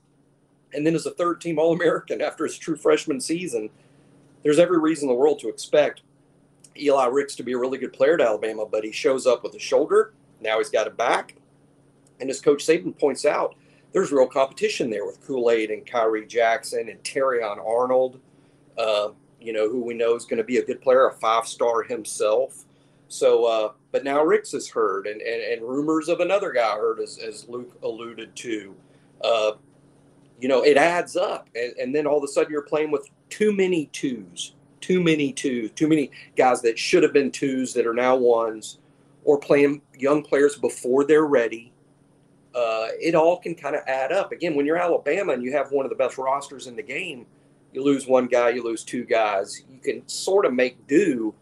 And 0.74 0.88
then 0.88 0.96
as 0.96 1.06
a 1.06 1.12
third 1.12 1.42
team 1.42 1.60
All 1.60 1.74
American 1.74 2.22
after 2.22 2.46
his 2.46 2.58
true 2.58 2.78
freshman 2.78 3.20
season, 3.20 3.70
there's 4.44 4.60
every 4.60 4.80
reason 4.80 5.10
in 5.10 5.16
the 5.16 5.20
world 5.20 5.40
to 5.40 5.50
expect 5.50 6.02
Eli 6.78 7.06
Ricks 7.08 7.36
to 7.36 7.44
be 7.44 7.54
a 7.54 7.58
really 7.58 7.78
good 7.78 7.94
player 7.94 8.14
at 8.14 8.22
Alabama, 8.22 8.66
but 8.66 8.84
he 8.84 8.92
shows 8.92 9.28
up 9.28 9.44
with 9.44 9.54
a 9.56 9.60
shoulder. 9.60 10.14
Now 10.40 10.58
he's 10.58 10.70
got 10.70 10.88
a 10.88 10.92
back. 10.92 11.36
And 12.22 12.30
as 12.30 12.40
Coach 12.40 12.66
Saban 12.66 12.98
points 12.98 13.26
out, 13.26 13.56
there's 13.92 14.12
real 14.12 14.28
competition 14.28 14.90
there 14.90 15.06
with 15.06 15.26
Kool 15.26 15.52
Aid 15.52 15.72
and 15.72 15.86
Khyree 15.86 16.30
Jackson 16.30 16.88
and 16.88 17.04
Terrion 17.04 17.58
Arnold. 17.58 18.20
Uh, 18.78 19.10
you 19.42 19.52
know, 19.52 19.68
who 19.68 19.82
we 19.82 19.94
know 19.94 20.16
is 20.16 20.24
going 20.24 20.38
to 20.38 20.44
be 20.44 20.58
a 20.58 20.66
good 20.66 20.82
player, 20.82 21.08
a 21.08 21.14
five 21.14 21.48
star 21.48 21.82
himself. 21.82 22.66
So, 23.08 23.46
uh, 23.46 23.72
but 23.92 24.06
now 24.06 24.24
Ricks 24.24 24.54
is 24.54 24.70
hurt, 24.70 25.08
and, 25.08 25.20
and, 25.22 25.42
and 25.42 25.62
rumors 25.62 26.08
of 26.08 26.22
another 26.22 26.54
guy 26.54 26.76
hurt, 26.76 27.02
as, 27.02 27.18
as 27.18 27.50
Luke 27.50 27.78
alluded 27.84 28.34
to. 28.38 28.76
Uh, 29.22 29.52
you 30.40 30.48
know, 30.48 30.64
it 30.64 30.78
adds 30.78 31.18
up. 31.18 31.50
And, 31.56 31.74
and 31.78 31.94
then 31.94 32.08
all 32.08 32.20
of 32.20 32.24
a 32.24 32.28
sudden 32.28 32.52
you're 32.52 32.62
playing 32.62 32.92
with 32.92 33.10
too 33.30 33.52
many 33.52 33.88
twos, 33.88 34.54
too 34.80 35.02
many 35.04 35.34
twos, 35.34 35.72
too 35.72 35.88
many 35.90 36.12
guys 36.38 36.62
that 36.62 36.80
should 36.80 37.04
have 37.04 37.12
been 37.12 37.32
twos 37.32 37.74
that 37.74 37.86
are 37.86 37.94
now 37.94 38.16
ones, 38.16 38.78
or 39.26 39.38
playing 39.38 39.82
young 39.98 40.24
players 40.24 40.56
before 40.56 41.04
they're 41.04 41.26
ready. 41.26 41.71
Uh, 42.54 42.88
it 43.00 43.16
all 43.16 43.38
can 43.38 43.56
kind 43.56 43.76
of 43.76 43.82
add 43.88 44.12
up. 44.12 44.32
Again, 44.32 44.56
when 44.56 44.66
you're 44.66 44.78
Alabama 44.78 45.34
and 45.34 45.44
you 45.44 45.54
have 45.54 45.72
one 45.72 45.86
of 45.86 45.90
the 45.90 45.96
best 45.96 46.18
rosters 46.18 46.68
in 46.68 46.76
the 46.76 46.84
game, 46.84 47.26
you 47.74 47.84
lose 47.84 48.08
one 48.08 48.28
guy, 48.28 48.50
you 48.50 48.64
lose 48.64 48.84
two 48.84 49.06
guys. 49.06 49.64
You 49.70 49.80
can 49.80 50.08
sort 50.08 50.46
of 50.46 50.54
make 50.54 50.86
do, 50.88 51.34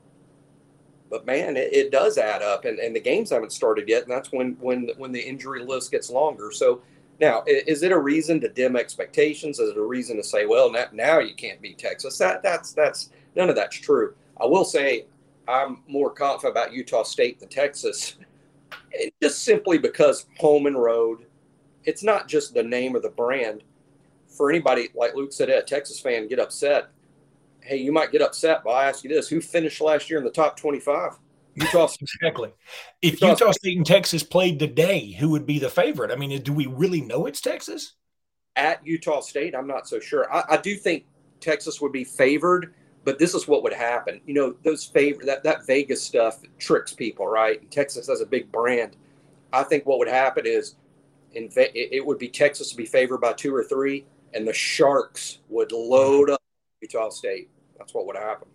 but 1.09 1.25
man, 1.25 1.57
it, 1.57 1.73
it 1.73 1.91
does 1.91 2.17
add 2.17 2.41
up, 2.41 2.65
and, 2.65 2.77
and 2.79 2.95
the 2.95 2.99
games 2.99 3.31
haven't 3.31 3.51
started 3.51 3.89
yet, 3.89 4.03
and 4.03 4.11
that's 4.11 4.31
when 4.31 4.55
when 4.59 4.89
when 4.97 5.11
the 5.11 5.19
injury 5.21 5.65
list 5.65 5.91
gets 5.91 6.09
longer. 6.09 6.51
So 6.51 6.81
now, 7.19 7.43
is 7.47 7.83
it 7.83 7.91
a 7.91 7.97
reason 7.97 8.39
to 8.41 8.49
dim 8.49 8.75
expectations? 8.75 9.59
Is 9.59 9.71
it 9.71 9.77
a 9.77 9.81
reason 9.81 10.15
to 10.17 10.23
say, 10.23 10.45
well, 10.45 10.71
now, 10.71 10.85
now 10.93 11.19
you 11.19 11.33
can't 11.33 11.61
beat 11.61 11.77
Texas? 11.77 12.17
That 12.17 12.43
that's 12.43 12.73
that's 12.73 13.09
none 13.35 13.49
of 13.49 13.55
that's 13.55 13.75
true. 13.75 14.13
I 14.39 14.45
will 14.45 14.63
say 14.63 15.05
I'm 15.47 15.81
more 15.87 16.11
confident 16.11 16.55
about 16.55 16.73
Utah 16.73 17.03
State 17.03 17.39
than 17.39 17.49
Texas, 17.49 18.15
just 19.21 19.43
simply 19.43 19.77
because 19.77 20.25
home 20.37 20.65
and 20.65 20.81
road. 20.81 21.25
It's 21.85 22.03
not 22.03 22.27
just 22.27 22.53
the 22.53 22.63
name 22.63 22.95
of 22.95 23.01
the 23.01 23.09
brand 23.09 23.63
for 24.27 24.49
anybody, 24.49 24.89
like 24.95 25.15
Luke 25.15 25.33
said, 25.33 25.49
a 25.49 25.61
Texas 25.61 25.99
fan, 25.99 26.27
get 26.27 26.39
upset. 26.39 26.89
Hey, 27.61 27.77
you 27.77 27.91
might 27.91 28.11
get 28.11 28.21
upset, 28.21 28.61
but 28.63 28.71
I 28.71 28.87
ask 28.87 29.03
you 29.03 29.09
this: 29.09 29.27
Who 29.27 29.41
finished 29.41 29.81
last 29.81 30.09
year 30.09 30.19
in 30.19 30.25
the 30.25 30.31
top 30.31 30.57
twenty-five? 30.57 31.17
Utah. 31.55 31.89
exactly. 32.01 32.53
If 33.01 33.21
Utah, 33.21 33.29
Utah 33.29 33.51
State 33.51 33.77
and 33.77 33.85
Texas 33.85 34.23
played 34.23 34.59
today, 34.59 35.11
who 35.11 35.29
would 35.29 35.45
be 35.45 35.59
the 35.59 35.69
favorite? 35.69 36.11
I 36.11 36.15
mean, 36.15 36.41
do 36.41 36.53
we 36.53 36.67
really 36.67 37.01
know 37.01 37.25
it's 37.25 37.41
Texas? 37.41 37.95
At 38.55 38.85
Utah 38.85 39.21
State, 39.21 39.55
I'm 39.55 39.67
not 39.67 39.87
so 39.87 39.99
sure. 39.99 40.31
I, 40.33 40.43
I 40.51 40.57
do 40.57 40.75
think 40.75 41.05
Texas 41.39 41.81
would 41.81 41.91
be 41.91 42.03
favored, 42.03 42.73
but 43.09 43.17
this 43.17 43.33
is 43.33 43.47
what 43.47 43.63
would 43.63 43.73
happen. 43.73 44.21
You 44.27 44.35
know, 44.35 44.55
those 44.63 44.85
favor 44.85 45.25
that 45.25 45.41
that 45.41 45.65
Vegas 45.65 45.99
stuff 45.99 46.43
tricks 46.59 46.93
people, 46.93 47.25
right? 47.25 47.59
And 47.59 47.71
Texas 47.71 48.05
has 48.05 48.21
a 48.21 48.25
big 48.25 48.51
brand. 48.51 48.97
I 49.51 49.63
think 49.63 49.87
what 49.87 49.97
would 49.97 50.07
happen 50.07 50.45
is, 50.45 50.75
in 51.33 51.49
it 51.55 52.05
would 52.05 52.19
be 52.19 52.27
Texas 52.27 52.69
to 52.69 52.77
be 52.77 52.85
favored 52.85 53.19
by 53.19 53.33
two 53.33 53.55
or 53.55 53.63
three, 53.63 54.05
and 54.35 54.47
the 54.47 54.53
Sharks 54.53 55.39
would 55.49 55.71
load 55.71 56.29
up 56.29 56.39
Utah 56.81 57.09
State. 57.09 57.49
That's 57.79 57.95
what 57.95 58.05
would 58.05 58.15
happen. 58.15 58.47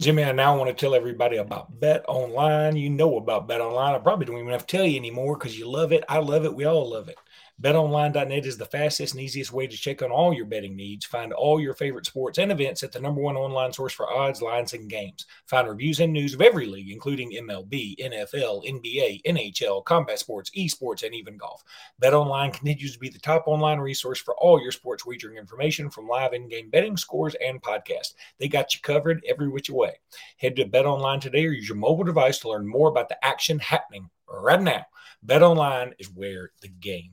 Jimmy, 0.00 0.24
I 0.24 0.32
now 0.32 0.58
want 0.58 0.68
to 0.68 0.74
tell 0.74 0.96
everybody 0.96 1.36
about 1.36 1.78
Bet 1.78 2.04
Online. 2.08 2.74
You 2.74 2.90
know 2.90 3.18
about 3.18 3.46
Bet 3.46 3.60
Online. 3.60 3.94
I 3.94 3.98
probably 3.98 4.26
don't 4.26 4.38
even 4.38 4.50
have 4.50 4.66
to 4.66 4.76
tell 4.76 4.84
you 4.84 4.96
anymore 4.96 5.36
because 5.38 5.56
you 5.56 5.70
love 5.70 5.92
it. 5.92 6.02
I 6.08 6.18
love 6.18 6.44
it. 6.44 6.52
We 6.52 6.64
all 6.64 6.90
love 6.90 7.08
it. 7.08 7.18
BetOnline.net 7.62 8.44
is 8.46 8.58
the 8.58 8.66
fastest 8.66 9.14
and 9.14 9.22
easiest 9.22 9.52
way 9.52 9.68
to 9.68 9.76
check 9.76 10.02
on 10.02 10.10
all 10.10 10.34
your 10.34 10.44
betting 10.44 10.74
needs. 10.74 11.06
Find 11.06 11.32
all 11.32 11.60
your 11.60 11.72
favorite 11.72 12.04
sports 12.04 12.38
and 12.38 12.50
events 12.50 12.82
at 12.82 12.90
the 12.90 12.98
number 12.98 13.20
one 13.20 13.36
online 13.36 13.72
source 13.72 13.92
for 13.92 14.12
odds, 14.12 14.42
lines, 14.42 14.72
and 14.72 14.90
games. 14.90 15.24
Find 15.46 15.68
reviews 15.68 16.00
and 16.00 16.12
news 16.12 16.34
of 16.34 16.40
every 16.40 16.66
league, 16.66 16.90
including 16.90 17.30
MLB, 17.30 17.96
NFL, 18.00 18.66
NBA, 18.66 19.22
NHL, 19.22 19.84
combat 19.84 20.18
sports, 20.18 20.50
esports, 20.58 21.04
and 21.04 21.14
even 21.14 21.36
golf. 21.36 21.62
BetOnline 22.02 22.52
continues 22.52 22.94
to 22.94 22.98
be 22.98 23.08
the 23.08 23.20
top 23.20 23.44
online 23.46 23.78
resource 23.78 24.20
for 24.20 24.34
all 24.34 24.60
your 24.60 24.72
sports 24.72 25.06
wagering 25.06 25.38
information 25.38 25.88
from 25.90 26.08
live 26.08 26.32
in-game 26.32 26.70
betting, 26.70 26.96
scores, 26.96 27.36
and 27.36 27.62
podcasts. 27.62 28.14
They 28.40 28.48
got 28.48 28.74
you 28.74 28.80
covered 28.82 29.24
every 29.28 29.48
which 29.48 29.70
way. 29.70 29.92
Head 30.38 30.56
to 30.56 30.64
BetOnline 30.64 31.20
today 31.20 31.46
or 31.46 31.52
use 31.52 31.68
your 31.68 31.78
mobile 31.78 32.04
device 32.04 32.40
to 32.40 32.48
learn 32.48 32.66
more 32.66 32.88
about 32.88 33.08
the 33.08 33.24
action 33.24 33.60
happening 33.60 34.10
right 34.28 34.60
now. 34.60 34.84
BetOnline 35.24 35.92
is 36.00 36.10
where 36.10 36.50
the 36.60 36.68
game 36.68 37.12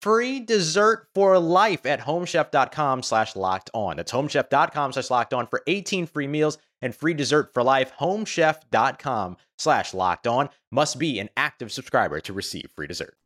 free 0.00 0.40
dessert 0.40 1.08
for 1.14 1.38
life 1.38 1.86
at 1.86 2.00
homechef.com 2.00 3.02
slash 3.02 3.36
locked 3.36 3.70
on. 3.74 3.96
That's 3.96 4.12
homechef.com 4.12 4.92
slash 4.92 5.10
locked 5.10 5.34
on 5.34 5.46
for 5.46 5.62
18 5.66 6.06
free 6.06 6.26
meals 6.26 6.58
and 6.82 6.94
free 6.94 7.14
dessert 7.14 7.52
for 7.54 7.62
life. 7.62 7.92
Homechef.com 7.98 9.36
slash 9.58 9.94
locked 9.94 10.26
on 10.26 10.48
must 10.70 10.98
be 10.98 11.18
an 11.18 11.30
active 11.36 11.72
subscriber 11.72 12.20
to 12.20 12.32
receive 12.32 12.70
free 12.74 12.86
dessert. 12.86 13.16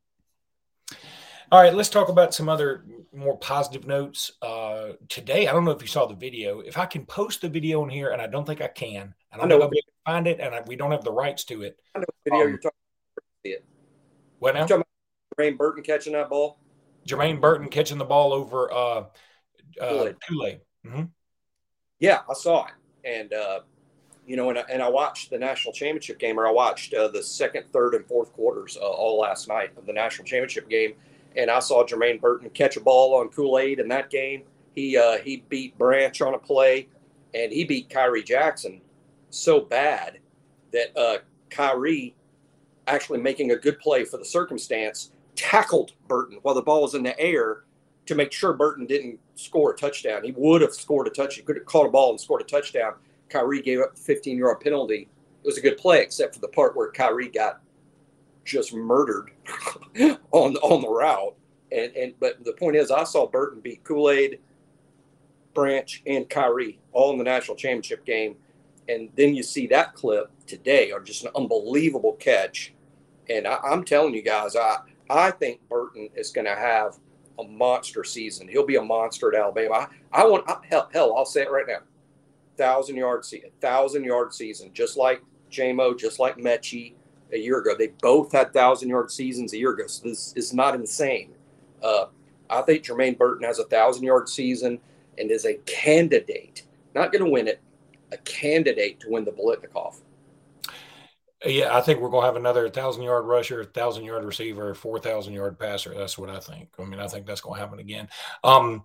All 1.53 1.61
right, 1.61 1.75
let's 1.75 1.89
talk 1.89 2.09
about 2.09 2.33
some 2.33 2.49
other 2.49 2.85
more 3.13 3.37
positive 3.37 3.85
notes. 3.85 4.31
Uh, 4.41 4.91
today, 5.09 5.49
I 5.49 5.53
don't 5.53 5.65
know 5.65 5.73
if 5.73 5.83
you 5.83 5.89
saw 5.89 6.07
the 6.07 6.15
video. 6.15 6.61
If 6.61 6.79
I 6.79 6.87
can 6.87 7.05
post 7.05 7.41
the 7.41 7.49
video 7.49 7.83
in 7.83 7.91
here, 7.91 8.11
and 8.11 8.23
I 8.23 8.29
don't 8.29 8.47
think 8.47 8.61
I 8.61 8.69
can, 8.69 9.03
and 9.03 9.15
I 9.33 9.37
don't 9.37 9.47
I 9.47 9.49
know, 9.49 9.59
know 9.59 9.65
if 9.65 9.71
I 9.71 9.75
can 9.75 10.15
find 10.15 10.27
it, 10.29 10.39
and 10.39 10.55
I, 10.55 10.61
we 10.69 10.77
don't 10.77 10.93
have 10.93 11.03
the 11.03 11.13
rights 11.13 11.43
to 11.47 11.63
it. 11.63 11.81
I 11.97 11.99
know 11.99 12.05
the 12.25 12.31
video 12.31 12.45
um, 12.45 12.49
you're 12.51 12.59
talking 12.59 12.79
about. 13.45 13.63
What 14.39 14.55
now? 14.55 14.85
You're 15.39 15.47
talking 15.47 15.55
about 15.55 15.57
Jermaine 15.57 15.59
Burton 15.59 15.83
catching 15.83 16.13
that 16.15 16.29
ball? 16.29 16.59
Jermaine 17.07 17.41
Burton 17.41 17.69
catching 17.69 17.99
the 17.99 18.05
ball 18.05 18.33
over 18.33 18.73
uh, 18.73 19.05
uh, 19.81 20.13
Kool-Aid. 20.29 20.61
Mm-hmm. 20.87 21.05
Yeah, 21.99 22.21
I 22.29 22.35
saw 22.35 22.67
it 22.67 22.73
and 23.05 23.33
uh, 23.33 23.61
you 24.27 24.37
know, 24.37 24.51
and 24.51 24.59
I, 24.59 24.65
and 24.71 24.83
I 24.83 24.89
watched 24.89 25.31
the 25.31 25.39
national 25.39 25.73
championship 25.73 26.19
game, 26.19 26.39
or 26.39 26.47
I 26.47 26.51
watched 26.51 26.95
uh, 26.95 27.09
the 27.09 27.23
second, 27.23 27.65
third, 27.73 27.95
and 27.95 28.07
fourth 28.07 28.33
quarters 28.33 28.77
uh, 28.81 28.87
all 28.87 29.19
last 29.19 29.49
night 29.49 29.71
of 29.77 29.87
the 29.87 29.93
national 29.93 30.27
championship 30.27 30.69
game, 30.69 30.95
and 31.37 31.51
I 31.51 31.59
saw 31.61 31.85
Jermaine 31.85 32.21
Burton 32.21 32.51
catch 32.51 32.77
a 32.77 32.81
ball 32.81 33.15
on 33.15 33.29
Kool 33.29 33.59
Aid 33.59 33.81
in 33.81 33.89
that 33.89 34.11
game. 34.11 34.43
He 34.75 34.97
uh, 34.97 35.19
he 35.19 35.45
beat 35.49 35.77
Branch 35.79 36.21
on 36.21 36.35
a 36.35 36.39
play, 36.39 36.89
and 37.35 37.53
he 37.53 37.65
beat 37.65 37.89
Khyree 37.89 38.25
Jackson 38.25 38.81
so 39.31 39.61
bad 39.61 40.19
that 40.73 40.97
uh, 40.97 41.19
Khyree, 41.51 42.15
actually 42.87 43.21
making 43.21 43.51
a 43.51 43.57
good 43.57 43.79
play 43.79 44.05
for 44.05 44.17
the 44.17 44.25
circumstance, 44.25 45.11
tackled 45.41 45.93
Burton 46.07 46.39
while 46.43 46.55
the 46.55 46.61
ball 46.61 46.83
was 46.83 46.95
in 46.95 47.03
the 47.03 47.19
air 47.19 47.65
to 48.05 48.15
make 48.15 48.31
sure 48.31 48.53
Burton 48.53 48.87
didn't 48.87 49.19
score 49.37 49.73
a 49.73 49.77
touchdown. 49.77 50.23
He 50.23 50.33
would 50.37 50.61
have 50.61 50.75
scored 50.75 51.07
a 51.07 51.11
touchdown. 51.11 51.37
He 51.37 51.43
could 51.43 51.57
have 51.57 51.65
caught 51.65 51.87
a 51.87 51.91
ball 51.91 52.11
and 52.11 52.21
scored 52.21 52.43
a 52.43 52.45
touchdown. 52.45 52.95
Khyree 53.31 53.65
gave 53.65 53.81
up 53.81 53.95
a 53.95 53.97
15 53.97 54.37
yard 54.37 54.61
penalty. 54.61 55.09
It 55.43 55.47
was 55.47 55.57
a 55.57 55.63
good 55.63 55.79
play, 55.79 56.03
except 56.03 56.35
for 56.35 56.41
the 56.41 56.49
part 56.49 56.77
where 56.77 56.93
Khyree 56.93 57.33
got 57.33 57.61
just 58.45 58.75
murdered 58.75 59.31
on 60.33 60.57
on 60.57 60.83
the 60.83 60.89
route. 60.89 61.35
And 61.73 61.95
and 61.97 62.15
but 62.21 62.45
the 62.45 62.53
point 62.53 62.77
is, 62.77 62.91
I 62.91 63.05
saw 63.05 63.27
Burton 63.27 63.61
beat 63.61 63.83
Kool 63.85 64.11
Aid, 64.11 64.41
Branch, 65.55 66.03
and 66.07 66.29
Khyree 66.29 66.77
all 66.93 67.13
in 67.13 67.19
the 67.19 67.25
national 67.25 67.57
championship 67.57 68.05
game. 68.05 68.37
And 68.89 69.09
then 69.17 69.35
you 69.35 69.43
see 69.43 69.69
that 69.69 69.95
clip 69.95 70.31
today, 70.47 70.91
or 70.93 71.01
just 71.01 71.25
an 71.25 71.31
unbelievable 71.35 72.15
catch. 72.15 72.75
And 73.31 73.47
I, 73.47 73.59
I'm 73.59 73.85
telling 73.85 74.15
you 74.15 74.23
guys, 74.23 74.57
I 74.57 74.79
I 75.11 75.31
think 75.33 75.61
Burton 75.69 76.09
is 76.15 76.31
going 76.31 76.47
to 76.47 76.55
have 76.55 76.97
a 77.39 77.45
monster 77.45 78.05
season. 78.05 78.49
He'll 78.49 78.67
be 78.67 78.77
a 78.77 78.83
monster 78.83 79.35
at 79.35 79.41
Alabama. 79.41 79.89
I, 80.13 80.23
I 80.23 80.27
want 80.27 80.49
I, 80.49 80.59
hell, 80.69 80.89
hell, 80.93 81.17
I'll 81.17 81.25
say 81.25 81.43
it 81.43 81.51
right 81.51 81.67
now. 81.67 81.81
Thousand 82.57 82.97
yard 82.97 83.25
season, 83.25 83.51
thousand 83.61 84.05
yard 84.05 84.33
season, 84.35 84.71
just 84.73 84.97
like 84.97 85.23
JMO, 85.51 85.99
just 85.99 86.19
like 86.19 86.37
Metchie 86.37 86.95
a 87.33 87.39
year 87.39 87.59
ago. 87.59 87.75
They 87.77 87.89
both 88.03 88.33
had 88.33 88.53
thousand 88.53 88.89
yard 88.89 89.11
seasons 89.11 89.53
a 89.53 89.59
year 89.59 89.71
ago. 89.71 89.87
So 89.87 90.09
this 90.09 90.33
is 90.37 90.53
not 90.53 90.75
insane. 90.75 91.33
Uh, 91.83 92.07
I 92.49 92.63
think 92.63 92.85
Jermaine 92.85 93.17
Burton 93.17 93.47
has 93.47 93.59
a 93.59 93.65
thousand 93.65 94.05
yard 94.05 94.29
season 94.29 94.79
and 95.19 95.31
is 95.31 95.47
a 95.47 95.55
candidate, 95.67 96.63
not 96.95 97.13
going 97.13 97.25
to 97.25 97.31
win 97.31 97.49
it, 97.49 97.61
a 98.13 98.17
candidate 98.19 99.01
to 99.01 99.11
win 99.11 99.25
the 99.25 99.33
Biletnikoff. 99.33 100.01
Yeah, 101.45 101.75
I 101.75 101.81
think 101.81 102.01
we're 102.01 102.11
going 102.11 102.23
to 102.23 102.27
have 102.27 102.37
another 102.37 102.69
thousand 102.69 103.03
yard 103.03 103.25
rusher, 103.25 103.65
thousand 103.65 104.05
yard 104.05 104.25
receiver, 104.25 104.75
four 104.75 104.99
thousand 104.99 105.33
yard 105.33 105.59
passer. 105.59 105.95
That's 105.95 106.19
what 106.19 106.29
I 106.29 106.39
think. 106.39 106.69
I 106.79 106.85
mean, 106.85 107.01
I 107.01 107.09
think 107.09 107.25
that's 107.25 107.41
going 107.41 107.59
to 107.59 107.65
happen 107.65 107.79
again. 107.79 108.09
Um, 108.45 108.85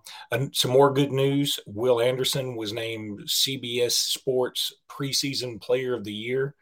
some 0.52 0.70
more 0.70 0.92
good 0.94 1.12
news: 1.12 1.60
Will 1.66 2.00
Anderson 2.00 2.56
was 2.56 2.72
named 2.72 3.20
CBS 3.26 3.92
Sports 3.92 4.72
Preseason 4.88 5.60
Player 5.60 5.92
of 5.94 6.04
the 6.04 6.14
Year. 6.14 6.54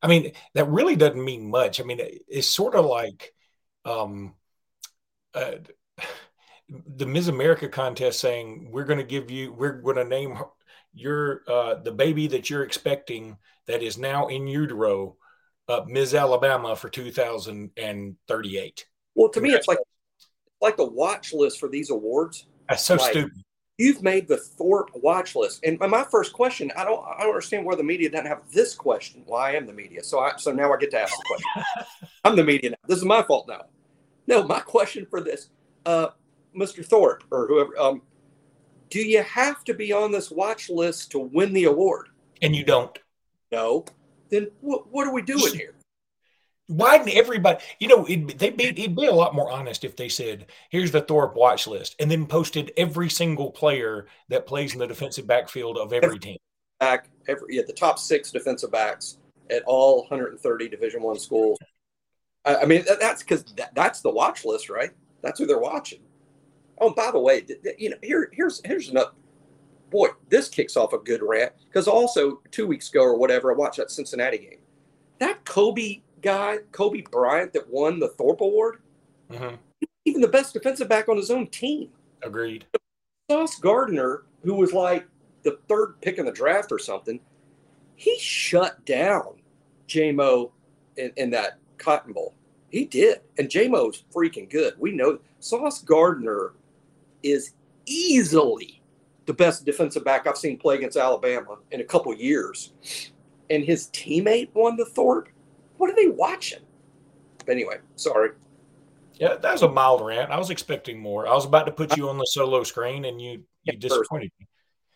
I 0.00 0.06
mean, 0.06 0.32
that 0.54 0.68
really 0.68 0.96
doesn't 0.96 1.22
mean 1.22 1.50
much. 1.50 1.78
I 1.78 1.84
mean, 1.84 2.00
it's 2.00 2.48
sort 2.48 2.74
of 2.74 2.86
like 2.86 3.34
um, 3.84 4.34
uh, 5.34 5.56
the 6.68 7.06
Miss 7.06 7.28
America 7.28 7.68
contest 7.68 8.20
saying 8.20 8.68
we're 8.70 8.84
going 8.84 8.98
to 8.98 9.04
give 9.04 9.30
you, 9.30 9.52
we're 9.52 9.72
going 9.72 9.96
to 9.96 10.04
name 10.04 10.38
your 10.94 11.42
uh, 11.48 11.74
the 11.74 11.92
baby 11.92 12.28
that 12.28 12.48
you're 12.48 12.64
expecting 12.64 13.36
that 13.66 13.82
is 13.82 13.98
now 13.98 14.28
in 14.28 14.46
utero 14.46 15.16
uh, 15.68 15.82
Ms. 15.86 16.14
Alabama 16.14 16.76
for 16.76 16.88
2038. 16.88 18.86
Well, 19.14 19.28
to 19.28 19.40
me, 19.40 19.50
it's 19.50 19.68
like 19.68 19.78
like 20.60 20.76
the 20.76 20.84
watch 20.84 21.32
list 21.32 21.60
for 21.60 21.68
these 21.68 21.90
awards. 21.90 22.46
That's 22.68 22.84
so 22.84 22.94
like, 22.94 23.12
stupid. 23.12 23.42
You've 23.76 24.02
made 24.02 24.28
the 24.28 24.36
Thorpe 24.36 24.90
watch 24.94 25.34
list, 25.34 25.60
and 25.64 25.78
my 25.80 26.04
first 26.04 26.32
question, 26.32 26.70
I 26.76 26.84
don't, 26.84 27.04
I 27.04 27.22
don't 27.22 27.30
understand 27.30 27.66
why 27.66 27.74
the 27.74 27.82
media 27.82 28.08
doesn't 28.08 28.26
have 28.26 28.42
this 28.52 28.72
question. 28.72 29.24
Well, 29.26 29.40
I 29.40 29.52
am 29.52 29.66
the 29.66 29.72
media, 29.72 30.04
so 30.04 30.20
I, 30.20 30.36
so 30.36 30.52
now 30.52 30.72
I 30.72 30.76
get 30.76 30.92
to 30.92 31.00
ask 31.00 31.12
the 31.16 31.24
question. 31.26 31.98
I'm 32.24 32.36
the 32.36 32.44
media 32.44 32.70
now. 32.70 32.76
This 32.86 32.98
is 32.98 33.04
my 33.04 33.22
fault 33.24 33.48
now. 33.48 33.62
No, 34.28 34.44
my 34.44 34.60
question 34.60 35.06
for 35.10 35.20
this, 35.20 35.50
uh, 35.86 36.08
Mr. 36.56 36.86
Thorpe 36.86 37.24
or 37.32 37.48
whoever, 37.48 37.76
um, 37.76 38.02
do 38.90 39.00
you 39.00 39.24
have 39.24 39.64
to 39.64 39.74
be 39.74 39.92
on 39.92 40.12
this 40.12 40.30
watch 40.30 40.70
list 40.70 41.10
to 41.10 41.18
win 41.18 41.52
the 41.52 41.64
award? 41.64 42.10
And 42.42 42.54
you 42.54 42.64
don't. 42.64 42.96
No 43.50 43.84
then 44.30 44.48
what, 44.60 44.90
what 44.90 45.06
are 45.06 45.12
we 45.12 45.22
doing 45.22 45.54
here? 45.54 45.74
Why 46.66 46.96
didn't 46.96 47.16
everybody? 47.16 47.62
You 47.78 47.88
know, 47.88 48.06
it, 48.06 48.38
they 48.38 48.50
be 48.50 48.64
it'd 48.64 48.96
be 48.96 49.06
a 49.06 49.12
lot 49.12 49.34
more 49.34 49.50
honest 49.50 49.84
if 49.84 49.96
they 49.96 50.08
said, 50.08 50.46
"Here's 50.70 50.90
the 50.90 51.02
Thorpe 51.02 51.36
watch 51.36 51.66
list," 51.66 51.94
and 52.00 52.10
then 52.10 52.26
posted 52.26 52.72
every 52.78 53.10
single 53.10 53.50
player 53.50 54.06
that 54.30 54.46
plays 54.46 54.72
in 54.72 54.78
the 54.78 54.86
defensive 54.86 55.26
backfield 55.26 55.76
of 55.76 55.92
every 55.92 56.18
team. 56.18 56.38
Back 56.80 57.10
every 57.28 57.56
yeah, 57.56 57.62
the 57.66 57.74
top 57.74 57.98
six 57.98 58.30
defensive 58.30 58.72
backs 58.72 59.18
at 59.50 59.62
all 59.66 60.00
130 60.08 60.68
Division 60.68 61.02
One 61.02 61.18
schools. 61.18 61.58
I, 62.46 62.56
I, 62.56 62.64
mean, 62.64 62.84
that's 62.98 63.22
because 63.22 63.44
that, 63.56 63.74
that's 63.74 64.00
the 64.00 64.10
watch 64.10 64.46
list, 64.46 64.70
right? 64.70 64.90
That's 65.22 65.38
who 65.38 65.46
they're 65.46 65.58
watching. 65.58 66.00
Oh, 66.80 66.90
by 66.90 67.10
the 67.10 67.20
way, 67.20 67.44
you 67.78 67.90
know, 67.90 67.96
here 68.02 68.30
here's 68.32 68.62
here's 68.64 68.88
another 68.88 69.10
boy, 69.94 70.08
this 70.28 70.48
kicks 70.48 70.76
off 70.76 70.92
a 70.92 70.98
good 70.98 71.22
rant 71.22 71.52
because 71.66 71.86
also 71.86 72.42
two 72.50 72.66
weeks 72.66 72.90
ago 72.90 73.02
or 73.02 73.16
whatever, 73.16 73.52
I 73.52 73.54
watched 73.54 73.76
that 73.76 73.92
Cincinnati 73.92 74.38
game. 74.38 74.58
That 75.20 75.44
Coby 75.44 76.02
guy, 76.20 76.58
Coby 76.72 77.08
Bryant, 77.12 77.52
that 77.52 77.70
won 77.70 78.00
the 78.00 78.08
Thorpe 78.08 78.40
Award, 78.40 78.82
mm-hmm. 79.30 79.54
even 80.04 80.20
the 80.20 80.26
best 80.26 80.52
defensive 80.52 80.88
back 80.88 81.08
on 81.08 81.16
his 81.16 81.30
own 81.30 81.46
team. 81.46 81.90
Agreed. 82.24 82.66
Sauce 83.30 83.54
Gardner, 83.60 84.24
who 84.42 84.54
was 84.54 84.72
like 84.72 85.06
the 85.44 85.58
third 85.68 85.94
pick 86.00 86.18
in 86.18 86.26
the 86.26 86.32
draft 86.32 86.72
or 86.72 86.80
something, 86.80 87.20
he 87.94 88.18
shut 88.18 88.84
down 88.84 89.36
JMO 89.88 90.50
in, 90.96 91.12
in 91.16 91.30
that 91.30 91.58
Cotton 91.78 92.12
Bowl. 92.12 92.34
He 92.68 92.84
did. 92.84 93.20
And 93.38 93.48
JMO's 93.48 94.02
freaking 94.12 94.50
good. 94.50 94.74
We 94.76 94.90
know 94.90 95.20
Sauce 95.38 95.82
Gardner 95.82 96.54
is 97.22 97.52
easily 97.86 98.82
the 99.26 99.34
best 99.34 99.64
defensive 99.64 100.04
back 100.04 100.26
I've 100.26 100.36
seen 100.36 100.58
play 100.58 100.76
against 100.76 100.96
Alabama 100.96 101.58
in 101.70 101.80
a 101.80 101.84
couple 101.84 102.14
years. 102.14 102.72
And 103.50 103.64
his 103.64 103.88
teammate 103.88 104.50
won 104.54 104.76
the 104.76 104.84
Thorpe. 104.84 105.28
What 105.76 105.90
are 105.90 105.96
they 105.96 106.08
watching? 106.08 106.60
Anyway, 107.48 107.78
sorry. 107.96 108.30
Yeah, 109.14 109.36
that 109.36 109.52
was 109.52 109.62
a 109.62 109.68
mild 109.68 110.04
rant. 110.04 110.30
I 110.30 110.38
was 110.38 110.50
expecting 110.50 110.98
more. 110.98 111.28
I 111.28 111.34
was 111.34 111.44
about 111.44 111.66
to 111.66 111.72
put 111.72 111.96
you 111.96 112.08
on 112.08 112.18
the 112.18 112.24
solo 112.24 112.64
screen, 112.64 113.04
and 113.04 113.20
you 113.20 113.44
you 113.62 113.76
disappointed 113.76 114.30
me. 114.40 114.46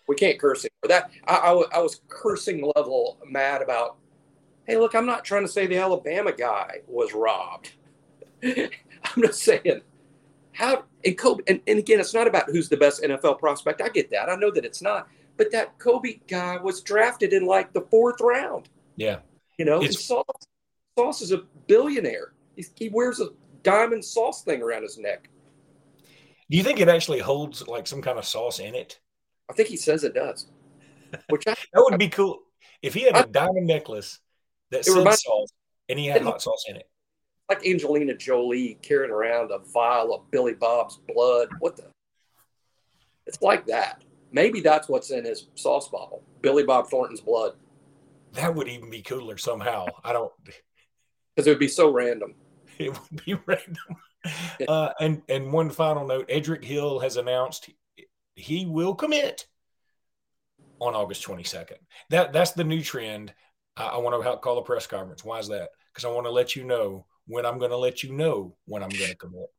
We 0.09 0.17
can't 0.17 0.39
curse 0.39 0.65
anymore. 0.65 0.89
That 0.89 1.11
I, 1.27 1.37
I, 1.37 1.79
I 1.79 1.81
was 1.81 2.01
cursing 2.09 2.71
level 2.75 3.19
mad 3.27 3.63
about. 3.63 3.97
Hey, 4.67 4.77
look, 4.77 4.95
I'm 4.95 5.07
not 5.07 5.25
trying 5.25 5.43
to 5.43 5.49
say 5.49 5.67
the 5.67 5.79
Alabama 5.79 6.33
guy 6.33 6.81
was 6.87 7.15
robbed. 7.15 7.73
I'm 8.45 9.23
just 9.23 9.43
saying 9.43 9.83
how 10.59 10.83
and 11.05 11.17
Coby 11.17 11.41
and, 11.47 11.61
and 11.69 11.79
again, 11.79 12.01
it's 12.01 12.13
not 12.13 12.27
about 12.27 12.51
who's 12.51 12.69
the 12.69 12.77
best 12.77 13.01
NFL 13.03 13.39
prospect. 13.39 13.81
I 13.81 13.89
get 13.89 14.11
that. 14.11 14.29
I 14.29 14.35
know 14.35 14.51
that 14.51 14.65
it's 14.65 14.83
not. 14.83 15.09
But 15.37 15.53
that 15.53 15.79
Coby 15.79 16.21
guy 16.27 16.57
was 16.57 16.83
drafted 16.83 17.33
in 17.33 17.47
like 17.47 17.73
the 17.73 17.83
fourth 17.83 18.21
round. 18.21 18.69
Yeah. 18.97 19.21
You 19.57 19.65
know, 19.65 19.81
Sauce, 19.85 20.25
Sauce 20.99 21.23
is 21.23 21.31
a 21.31 21.43
billionaire. 21.69 22.33
He's, 22.57 22.73
he 22.75 22.89
wears 22.89 23.21
a 23.21 23.29
diamond 23.63 24.05
sauce 24.05 24.43
thing 24.43 24.61
around 24.61 24.83
his 24.83 24.99
neck. 24.99 25.29
Do 26.51 26.57
you 26.57 26.65
think 26.65 26.81
it 26.81 26.89
actually 26.89 27.21
holds 27.21 27.67
like 27.69 27.87
some 27.87 28.03
kind 28.03 28.19
of 28.19 28.25
sauce 28.25 28.59
in 28.59 28.75
it? 28.75 28.99
I 29.49 29.53
think 29.53 29.69
he 29.69 29.77
says 29.77 30.03
it 30.03 30.15
does. 30.15 30.49
Which 31.29 31.47
I, 31.47 31.55
that 31.73 31.87
would 31.89 32.01
be 32.01 32.09
cool 32.09 32.41
if 32.83 32.95
he 32.95 33.03
had 33.03 33.15
a 33.15 33.19
I, 33.19 33.23
diamond 33.23 33.69
necklace 33.69 34.19
that 34.73 34.85
said 34.85 35.05
sauce 35.05 35.53
and 35.89 36.01
he 36.01 36.07
had 36.07 36.23
hot 36.23 36.43
sauce 36.43 36.65
in 36.69 36.75
it 36.75 36.88
like 37.49 37.67
Angelina 37.67 38.15
Jolie 38.15 38.79
carrying 38.83 39.11
around 39.11 39.51
a 39.51 39.59
vial 39.59 40.15
of 40.15 40.31
Billy 40.31 40.55
Bob's 40.55 40.99
blood. 41.13 41.49
What 41.61 41.77
the? 41.77 41.85
It's 43.27 43.41
like 43.43 43.67
that. 43.67 44.03
Maybe 44.33 44.61
that's 44.61 44.89
what's 44.89 45.11
in 45.11 45.25
his 45.25 45.49
sauce 45.55 45.89
bottle. 45.89 46.23
Billy 46.43 46.65
Bob 46.65 46.89
Thornton's 46.89 47.21
blood. 47.21 47.55
That 48.33 48.55
would 48.55 48.69
even 48.69 48.91
be 48.91 49.03
cooler 49.03 49.39
somehow. 49.39 49.87
I 50.05 50.13
don't. 50.13 50.33
Because 51.35 51.47
it 51.47 51.51
would 51.51 51.61
be 51.61 51.69
so 51.69 51.93
random. 51.93 52.35
It 52.81 52.91
would 52.91 53.25
be 53.25 53.35
random. 53.47 53.77
uh, 54.67 54.89
and 54.99 55.23
and 55.29 55.53
one 55.53 55.71
final 55.71 56.05
note: 56.05 56.27
Edric 56.29 56.65
Hill 56.65 56.99
has 56.99 57.17
announced 57.17 57.71
he 58.35 58.67
will 58.67 58.97
commit 58.97 59.47
on 60.81 60.97
August 60.97 61.25
22nd. 61.25 61.77
That 62.11 62.33
that's 62.33 62.53
the 62.53 62.65
new 62.65 62.83
trend. 62.83 63.33
I, 63.77 63.87
I 63.87 63.97
want 63.99 64.17
to 64.17 64.23
help 64.23 64.43
call 64.43 64.59
a 64.59 64.65
press 64.65 64.89
conference. 64.89 65.25
Why 65.25 65.39
is 65.39 65.47
that? 65.47 65.71
Because 65.93 66.05
I 66.05 66.11
want 66.11 66.27
to 66.27 66.33
let 66.33 66.57
you 66.57 66.65
know 66.65 67.07
when 67.29 67.47
I'm 67.47 67.59
going 67.59 67.71
to 67.71 67.77
let 67.77 68.03
you 68.03 68.13
know 68.13 68.57
when 68.65 68.83
I'm 68.83 68.89
going 68.89 69.11
to 69.11 69.17
commit. 69.17 69.53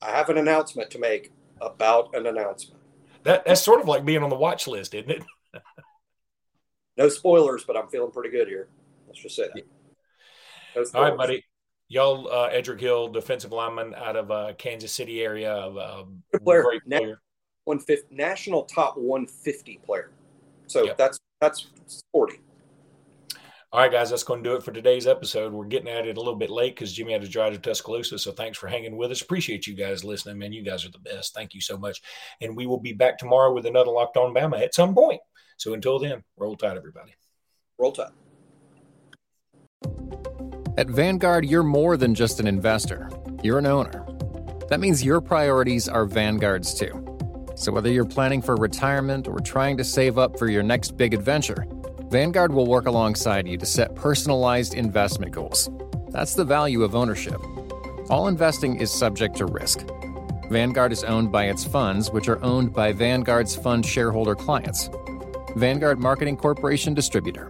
I 0.00 0.12
have 0.12 0.28
an 0.28 0.38
announcement 0.38 0.90
to 0.90 0.98
make 0.98 1.32
about 1.60 2.14
an 2.14 2.26
announcement. 2.26 2.80
That 3.24 3.44
that's 3.44 3.62
sort 3.62 3.80
of 3.80 3.88
like 3.88 4.04
being 4.04 4.22
on 4.22 4.30
the 4.30 4.36
watch 4.36 4.66
list, 4.66 4.94
isn't 4.94 5.10
it? 5.10 5.24
no 6.96 7.08
spoilers, 7.08 7.64
but 7.64 7.76
I'm 7.76 7.88
feeling 7.88 8.12
pretty 8.12 8.30
good 8.30 8.48
here. 8.48 8.68
Let's 9.06 9.20
just 9.20 9.36
say 9.36 9.48
that. 9.54 9.64
No 10.76 10.84
All 10.94 11.08
right, 11.08 11.16
buddy. 11.16 11.44
Y'all, 11.88 12.28
uh, 12.32 12.46
Edric 12.46 12.80
Hill, 12.80 13.08
defensive 13.08 13.50
lineman 13.50 13.94
out 13.96 14.14
of 14.14 14.30
uh, 14.30 14.52
Kansas 14.56 14.92
City 14.92 15.22
area, 15.22 15.52
of 15.52 15.76
uh, 15.76 16.04
player, 16.38 16.62
great 16.62 16.84
player. 16.84 17.20
150, 17.64 18.14
national 18.14 18.62
top 18.62 18.96
150 18.96 19.80
player. 19.84 20.12
So 20.68 20.84
yep. 20.84 20.96
that's 20.96 21.18
that's 21.40 21.66
sporty. 21.88 22.40
All 23.72 23.78
right, 23.80 23.92
guys, 23.92 24.10
that's 24.10 24.24
going 24.24 24.42
to 24.42 24.50
do 24.50 24.56
it 24.56 24.64
for 24.64 24.72
today's 24.72 25.06
episode. 25.06 25.52
We're 25.52 25.64
getting 25.64 25.88
at 25.88 26.04
it 26.04 26.16
a 26.16 26.20
little 26.20 26.34
bit 26.34 26.50
late 26.50 26.74
because 26.74 26.92
Jimmy 26.92 27.12
had 27.12 27.22
to 27.22 27.28
drive 27.28 27.52
to 27.52 27.58
Tuscaloosa. 27.60 28.18
So 28.18 28.32
thanks 28.32 28.58
for 28.58 28.66
hanging 28.66 28.96
with 28.96 29.12
us. 29.12 29.22
Appreciate 29.22 29.64
you 29.64 29.74
guys 29.74 30.02
listening, 30.02 30.38
man. 30.38 30.52
You 30.52 30.64
guys 30.64 30.84
are 30.84 30.90
the 30.90 30.98
best. 30.98 31.34
Thank 31.34 31.54
you 31.54 31.60
so 31.60 31.78
much. 31.78 32.02
And 32.40 32.56
we 32.56 32.66
will 32.66 32.80
be 32.80 32.92
back 32.92 33.16
tomorrow 33.16 33.54
with 33.54 33.66
another 33.66 33.92
Locked 33.92 34.16
On 34.16 34.34
Bama 34.34 34.60
at 34.60 34.74
some 34.74 34.92
point. 34.92 35.20
So 35.56 35.72
until 35.72 36.00
then, 36.00 36.24
roll 36.36 36.56
tide, 36.56 36.76
everybody. 36.76 37.14
Roll 37.78 37.92
tide. 37.92 38.10
At 40.76 40.88
Vanguard, 40.88 41.44
you're 41.44 41.62
more 41.62 41.96
than 41.96 42.12
just 42.12 42.40
an 42.40 42.48
investor, 42.48 43.08
you're 43.40 43.58
an 43.58 43.66
owner. 43.66 44.04
That 44.68 44.80
means 44.80 45.04
your 45.04 45.20
priorities 45.20 45.88
are 45.88 46.06
Vanguard's 46.06 46.74
too. 46.74 47.06
So 47.54 47.70
whether 47.70 47.90
you're 47.90 48.04
planning 48.04 48.42
for 48.42 48.56
retirement 48.56 49.28
or 49.28 49.38
trying 49.38 49.76
to 49.76 49.84
save 49.84 50.18
up 50.18 50.40
for 50.40 50.48
your 50.48 50.64
next 50.64 50.96
big 50.96 51.14
adventure, 51.14 51.66
Vanguard 52.10 52.52
will 52.52 52.66
work 52.66 52.86
alongside 52.86 53.46
you 53.46 53.56
to 53.56 53.64
set 53.64 53.94
personalized 53.94 54.74
investment 54.74 55.30
goals. 55.30 55.70
That's 56.08 56.34
the 56.34 56.44
value 56.44 56.82
of 56.82 56.96
ownership. 56.96 57.40
All 58.10 58.26
investing 58.26 58.80
is 58.80 58.90
subject 58.90 59.36
to 59.36 59.46
risk. 59.46 59.86
Vanguard 60.50 60.90
is 60.90 61.04
owned 61.04 61.30
by 61.30 61.44
its 61.44 61.62
funds, 61.62 62.10
which 62.10 62.28
are 62.28 62.42
owned 62.42 62.72
by 62.74 62.92
Vanguard's 62.92 63.54
fund 63.54 63.86
shareholder 63.86 64.34
clients. 64.34 64.90
Vanguard 65.54 66.00
Marketing 66.00 66.36
Corporation 66.36 66.94
Distributor. 66.94 67.48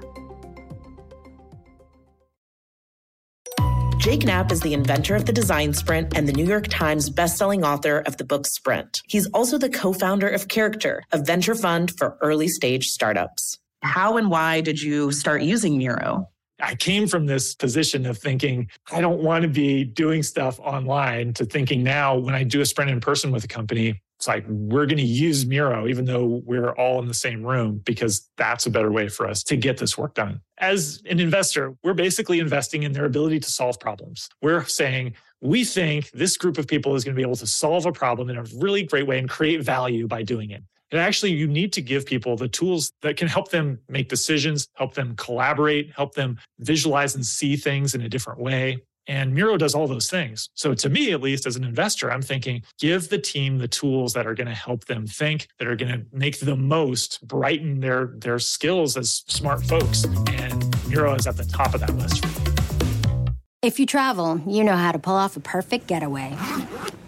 Jake 3.97 4.25
Knapp 4.27 4.53
is 4.53 4.61
the 4.61 4.75
inventor 4.75 5.17
of 5.17 5.25
the 5.25 5.33
design 5.33 5.73
sprint 5.73 6.15
and 6.15 6.29
the 6.29 6.33
New 6.35 6.47
York 6.47 6.67
Times 6.69 7.09
bestselling 7.09 7.65
author 7.65 8.01
of 8.01 8.19
the 8.19 8.25
book 8.25 8.47
Sprint. 8.47 9.01
He's 9.07 9.27
also 9.29 9.57
the 9.57 9.71
co 9.71 9.95
founder 9.95 10.29
of 10.29 10.49
Character, 10.49 11.03
a 11.13 11.19
venture 11.19 11.55
fund 11.55 11.93
for 11.97 12.19
early 12.21 12.49
stage 12.49 12.89
startups. 12.89 13.60
How 13.83 14.17
and 14.17 14.31
why 14.31 14.61
did 14.61 14.81
you 14.81 15.13
start 15.13 15.43
using 15.43 15.79
Miro? 15.79 16.29
I 16.63 16.75
came 16.75 17.07
from 17.07 17.27
this 17.27 17.55
position 17.55 18.05
of 18.05 18.19
thinking, 18.19 18.69
I 18.93 19.01
don't 19.01 19.23
want 19.23 19.43
to 19.43 19.49
be 19.49 19.85
doing 19.85 20.23
stuff 20.23 20.61
online 20.61 21.33
to 21.35 21.47
thinking 21.47 21.83
now 21.83 22.17
when 22.17 22.35
I 22.35 22.45
do 22.45 22.61
a 22.61 22.67
sprint 22.67 22.91
in 22.91 23.01
person 23.01 23.33
with 23.33 23.45
a 23.45 23.49
company, 23.49 24.01
it's 24.19 24.29
like 24.29 24.45
we're 24.47 24.85
going 24.85 24.99
to 24.99 25.03
use 25.03 25.47
Miro, 25.47 25.89
even 25.89 26.05
though 26.05 26.43
we're 26.45 26.73
all 26.73 27.01
in 27.01 27.09
the 27.09 27.15
same 27.15 27.43
room, 27.43 27.81
because 27.87 28.29
that's 28.37 28.67
a 28.67 28.71
better 28.71 28.93
way 28.93 29.09
for 29.09 29.27
us 29.27 29.43
to 29.45 29.57
get 29.57 29.79
this 29.79 29.97
work 29.97 30.15
done. 30.15 30.43
As 30.59 31.03
an 31.09 31.21
investor, 31.21 31.75
we're 31.83 31.95
basically 31.95 32.39
investing 32.39 32.83
in 32.83 32.93
their 32.93 33.07
ability 33.07 33.41
to 33.41 33.51
solve 33.51 33.81
problems. 33.81 34.29
We're 34.43 34.67
saying, 34.67 35.15
we 35.41 35.65
think 35.65 36.11
this 36.11 36.37
group 36.37 36.59
of 36.59 36.67
people 36.67 36.95
is 36.97 37.03
going 37.03 37.15
to 37.15 37.17
be 37.17 37.23
able 37.23 37.37
to 37.37 37.47
solve 37.47 37.87
a 37.87 37.93
problem 37.93 38.29
in 38.29 38.37
a 38.37 38.45
really 38.59 38.83
great 38.83 39.07
way 39.07 39.19
and 39.19 39.27
create 39.27 39.63
value 39.63 40.07
by 40.07 40.23
doing 40.23 40.51
it. 40.51 40.63
And 40.93 41.01
actually, 41.01 41.33
you 41.33 41.47
need 41.47 41.73
to 41.75 41.83
give 41.83 42.05
people 42.05 42.37
the 42.37 42.49
tools 42.49 42.93
that 43.03 43.17
can 43.17 43.29
help 43.29 43.51
them 43.51 43.79
make 43.89 44.09
decisions, 44.09 44.69
help 44.75 44.95
them 44.95 45.15
collaborate, 45.17 45.93
help 45.95 46.15
them 46.15 46.39
visualize 46.59 47.15
and 47.15 47.25
see 47.25 47.57
things 47.57 47.95
in 47.95 48.03
a 48.03 48.09
different 48.09 48.41
way. 48.41 48.83
And 49.07 49.35
Miro 49.35 49.57
does 49.57 49.75
all 49.75 49.89
those 49.89 50.11
things. 50.11 50.49
So, 50.55 50.75
to 50.75 50.89
me, 50.89 51.13
at 51.13 51.23
least 51.23 51.47
as 51.47 51.57
an 51.57 51.65
investor, 51.65 52.13
I'm 52.13 52.23
thinking 52.23 52.63
give 52.79 53.09
the 53.09 53.19
team 53.19 53.59
the 53.59 53.67
tools 53.69 54.13
that 54.13 54.27
are 54.27 54.35
going 54.35 54.47
to 54.47 54.55
help 54.55 54.85
them 54.85 55.07
think, 55.07 55.49
that 55.59 55.67
are 55.67 55.77
going 55.77 55.93
to 55.93 56.05
make 56.13 56.39
the 56.39 56.57
most, 56.57 57.27
brighten 57.27 57.81
their, 57.81 58.13
their 58.19 58.39
skills 58.39 58.97
as 58.97 59.25
smart 59.27 59.65
folks. 59.65 60.05
And 60.05 60.89
Miro 60.89 61.15
is 61.15 61.27
at 61.27 61.37
the 61.37 61.45
top 61.45 61.75
of 61.75 61.81
that 61.81 61.97
list. 61.97 62.25
If 63.63 63.79
you 63.79 63.87
travel, 63.87 64.41
you 64.47 64.65
know 64.65 64.77
how 64.77 64.93
to 64.93 64.99
pull 64.99 65.17
off 65.17 65.37
a 65.37 65.41
perfect 65.41 65.87
getaway. 65.87 66.37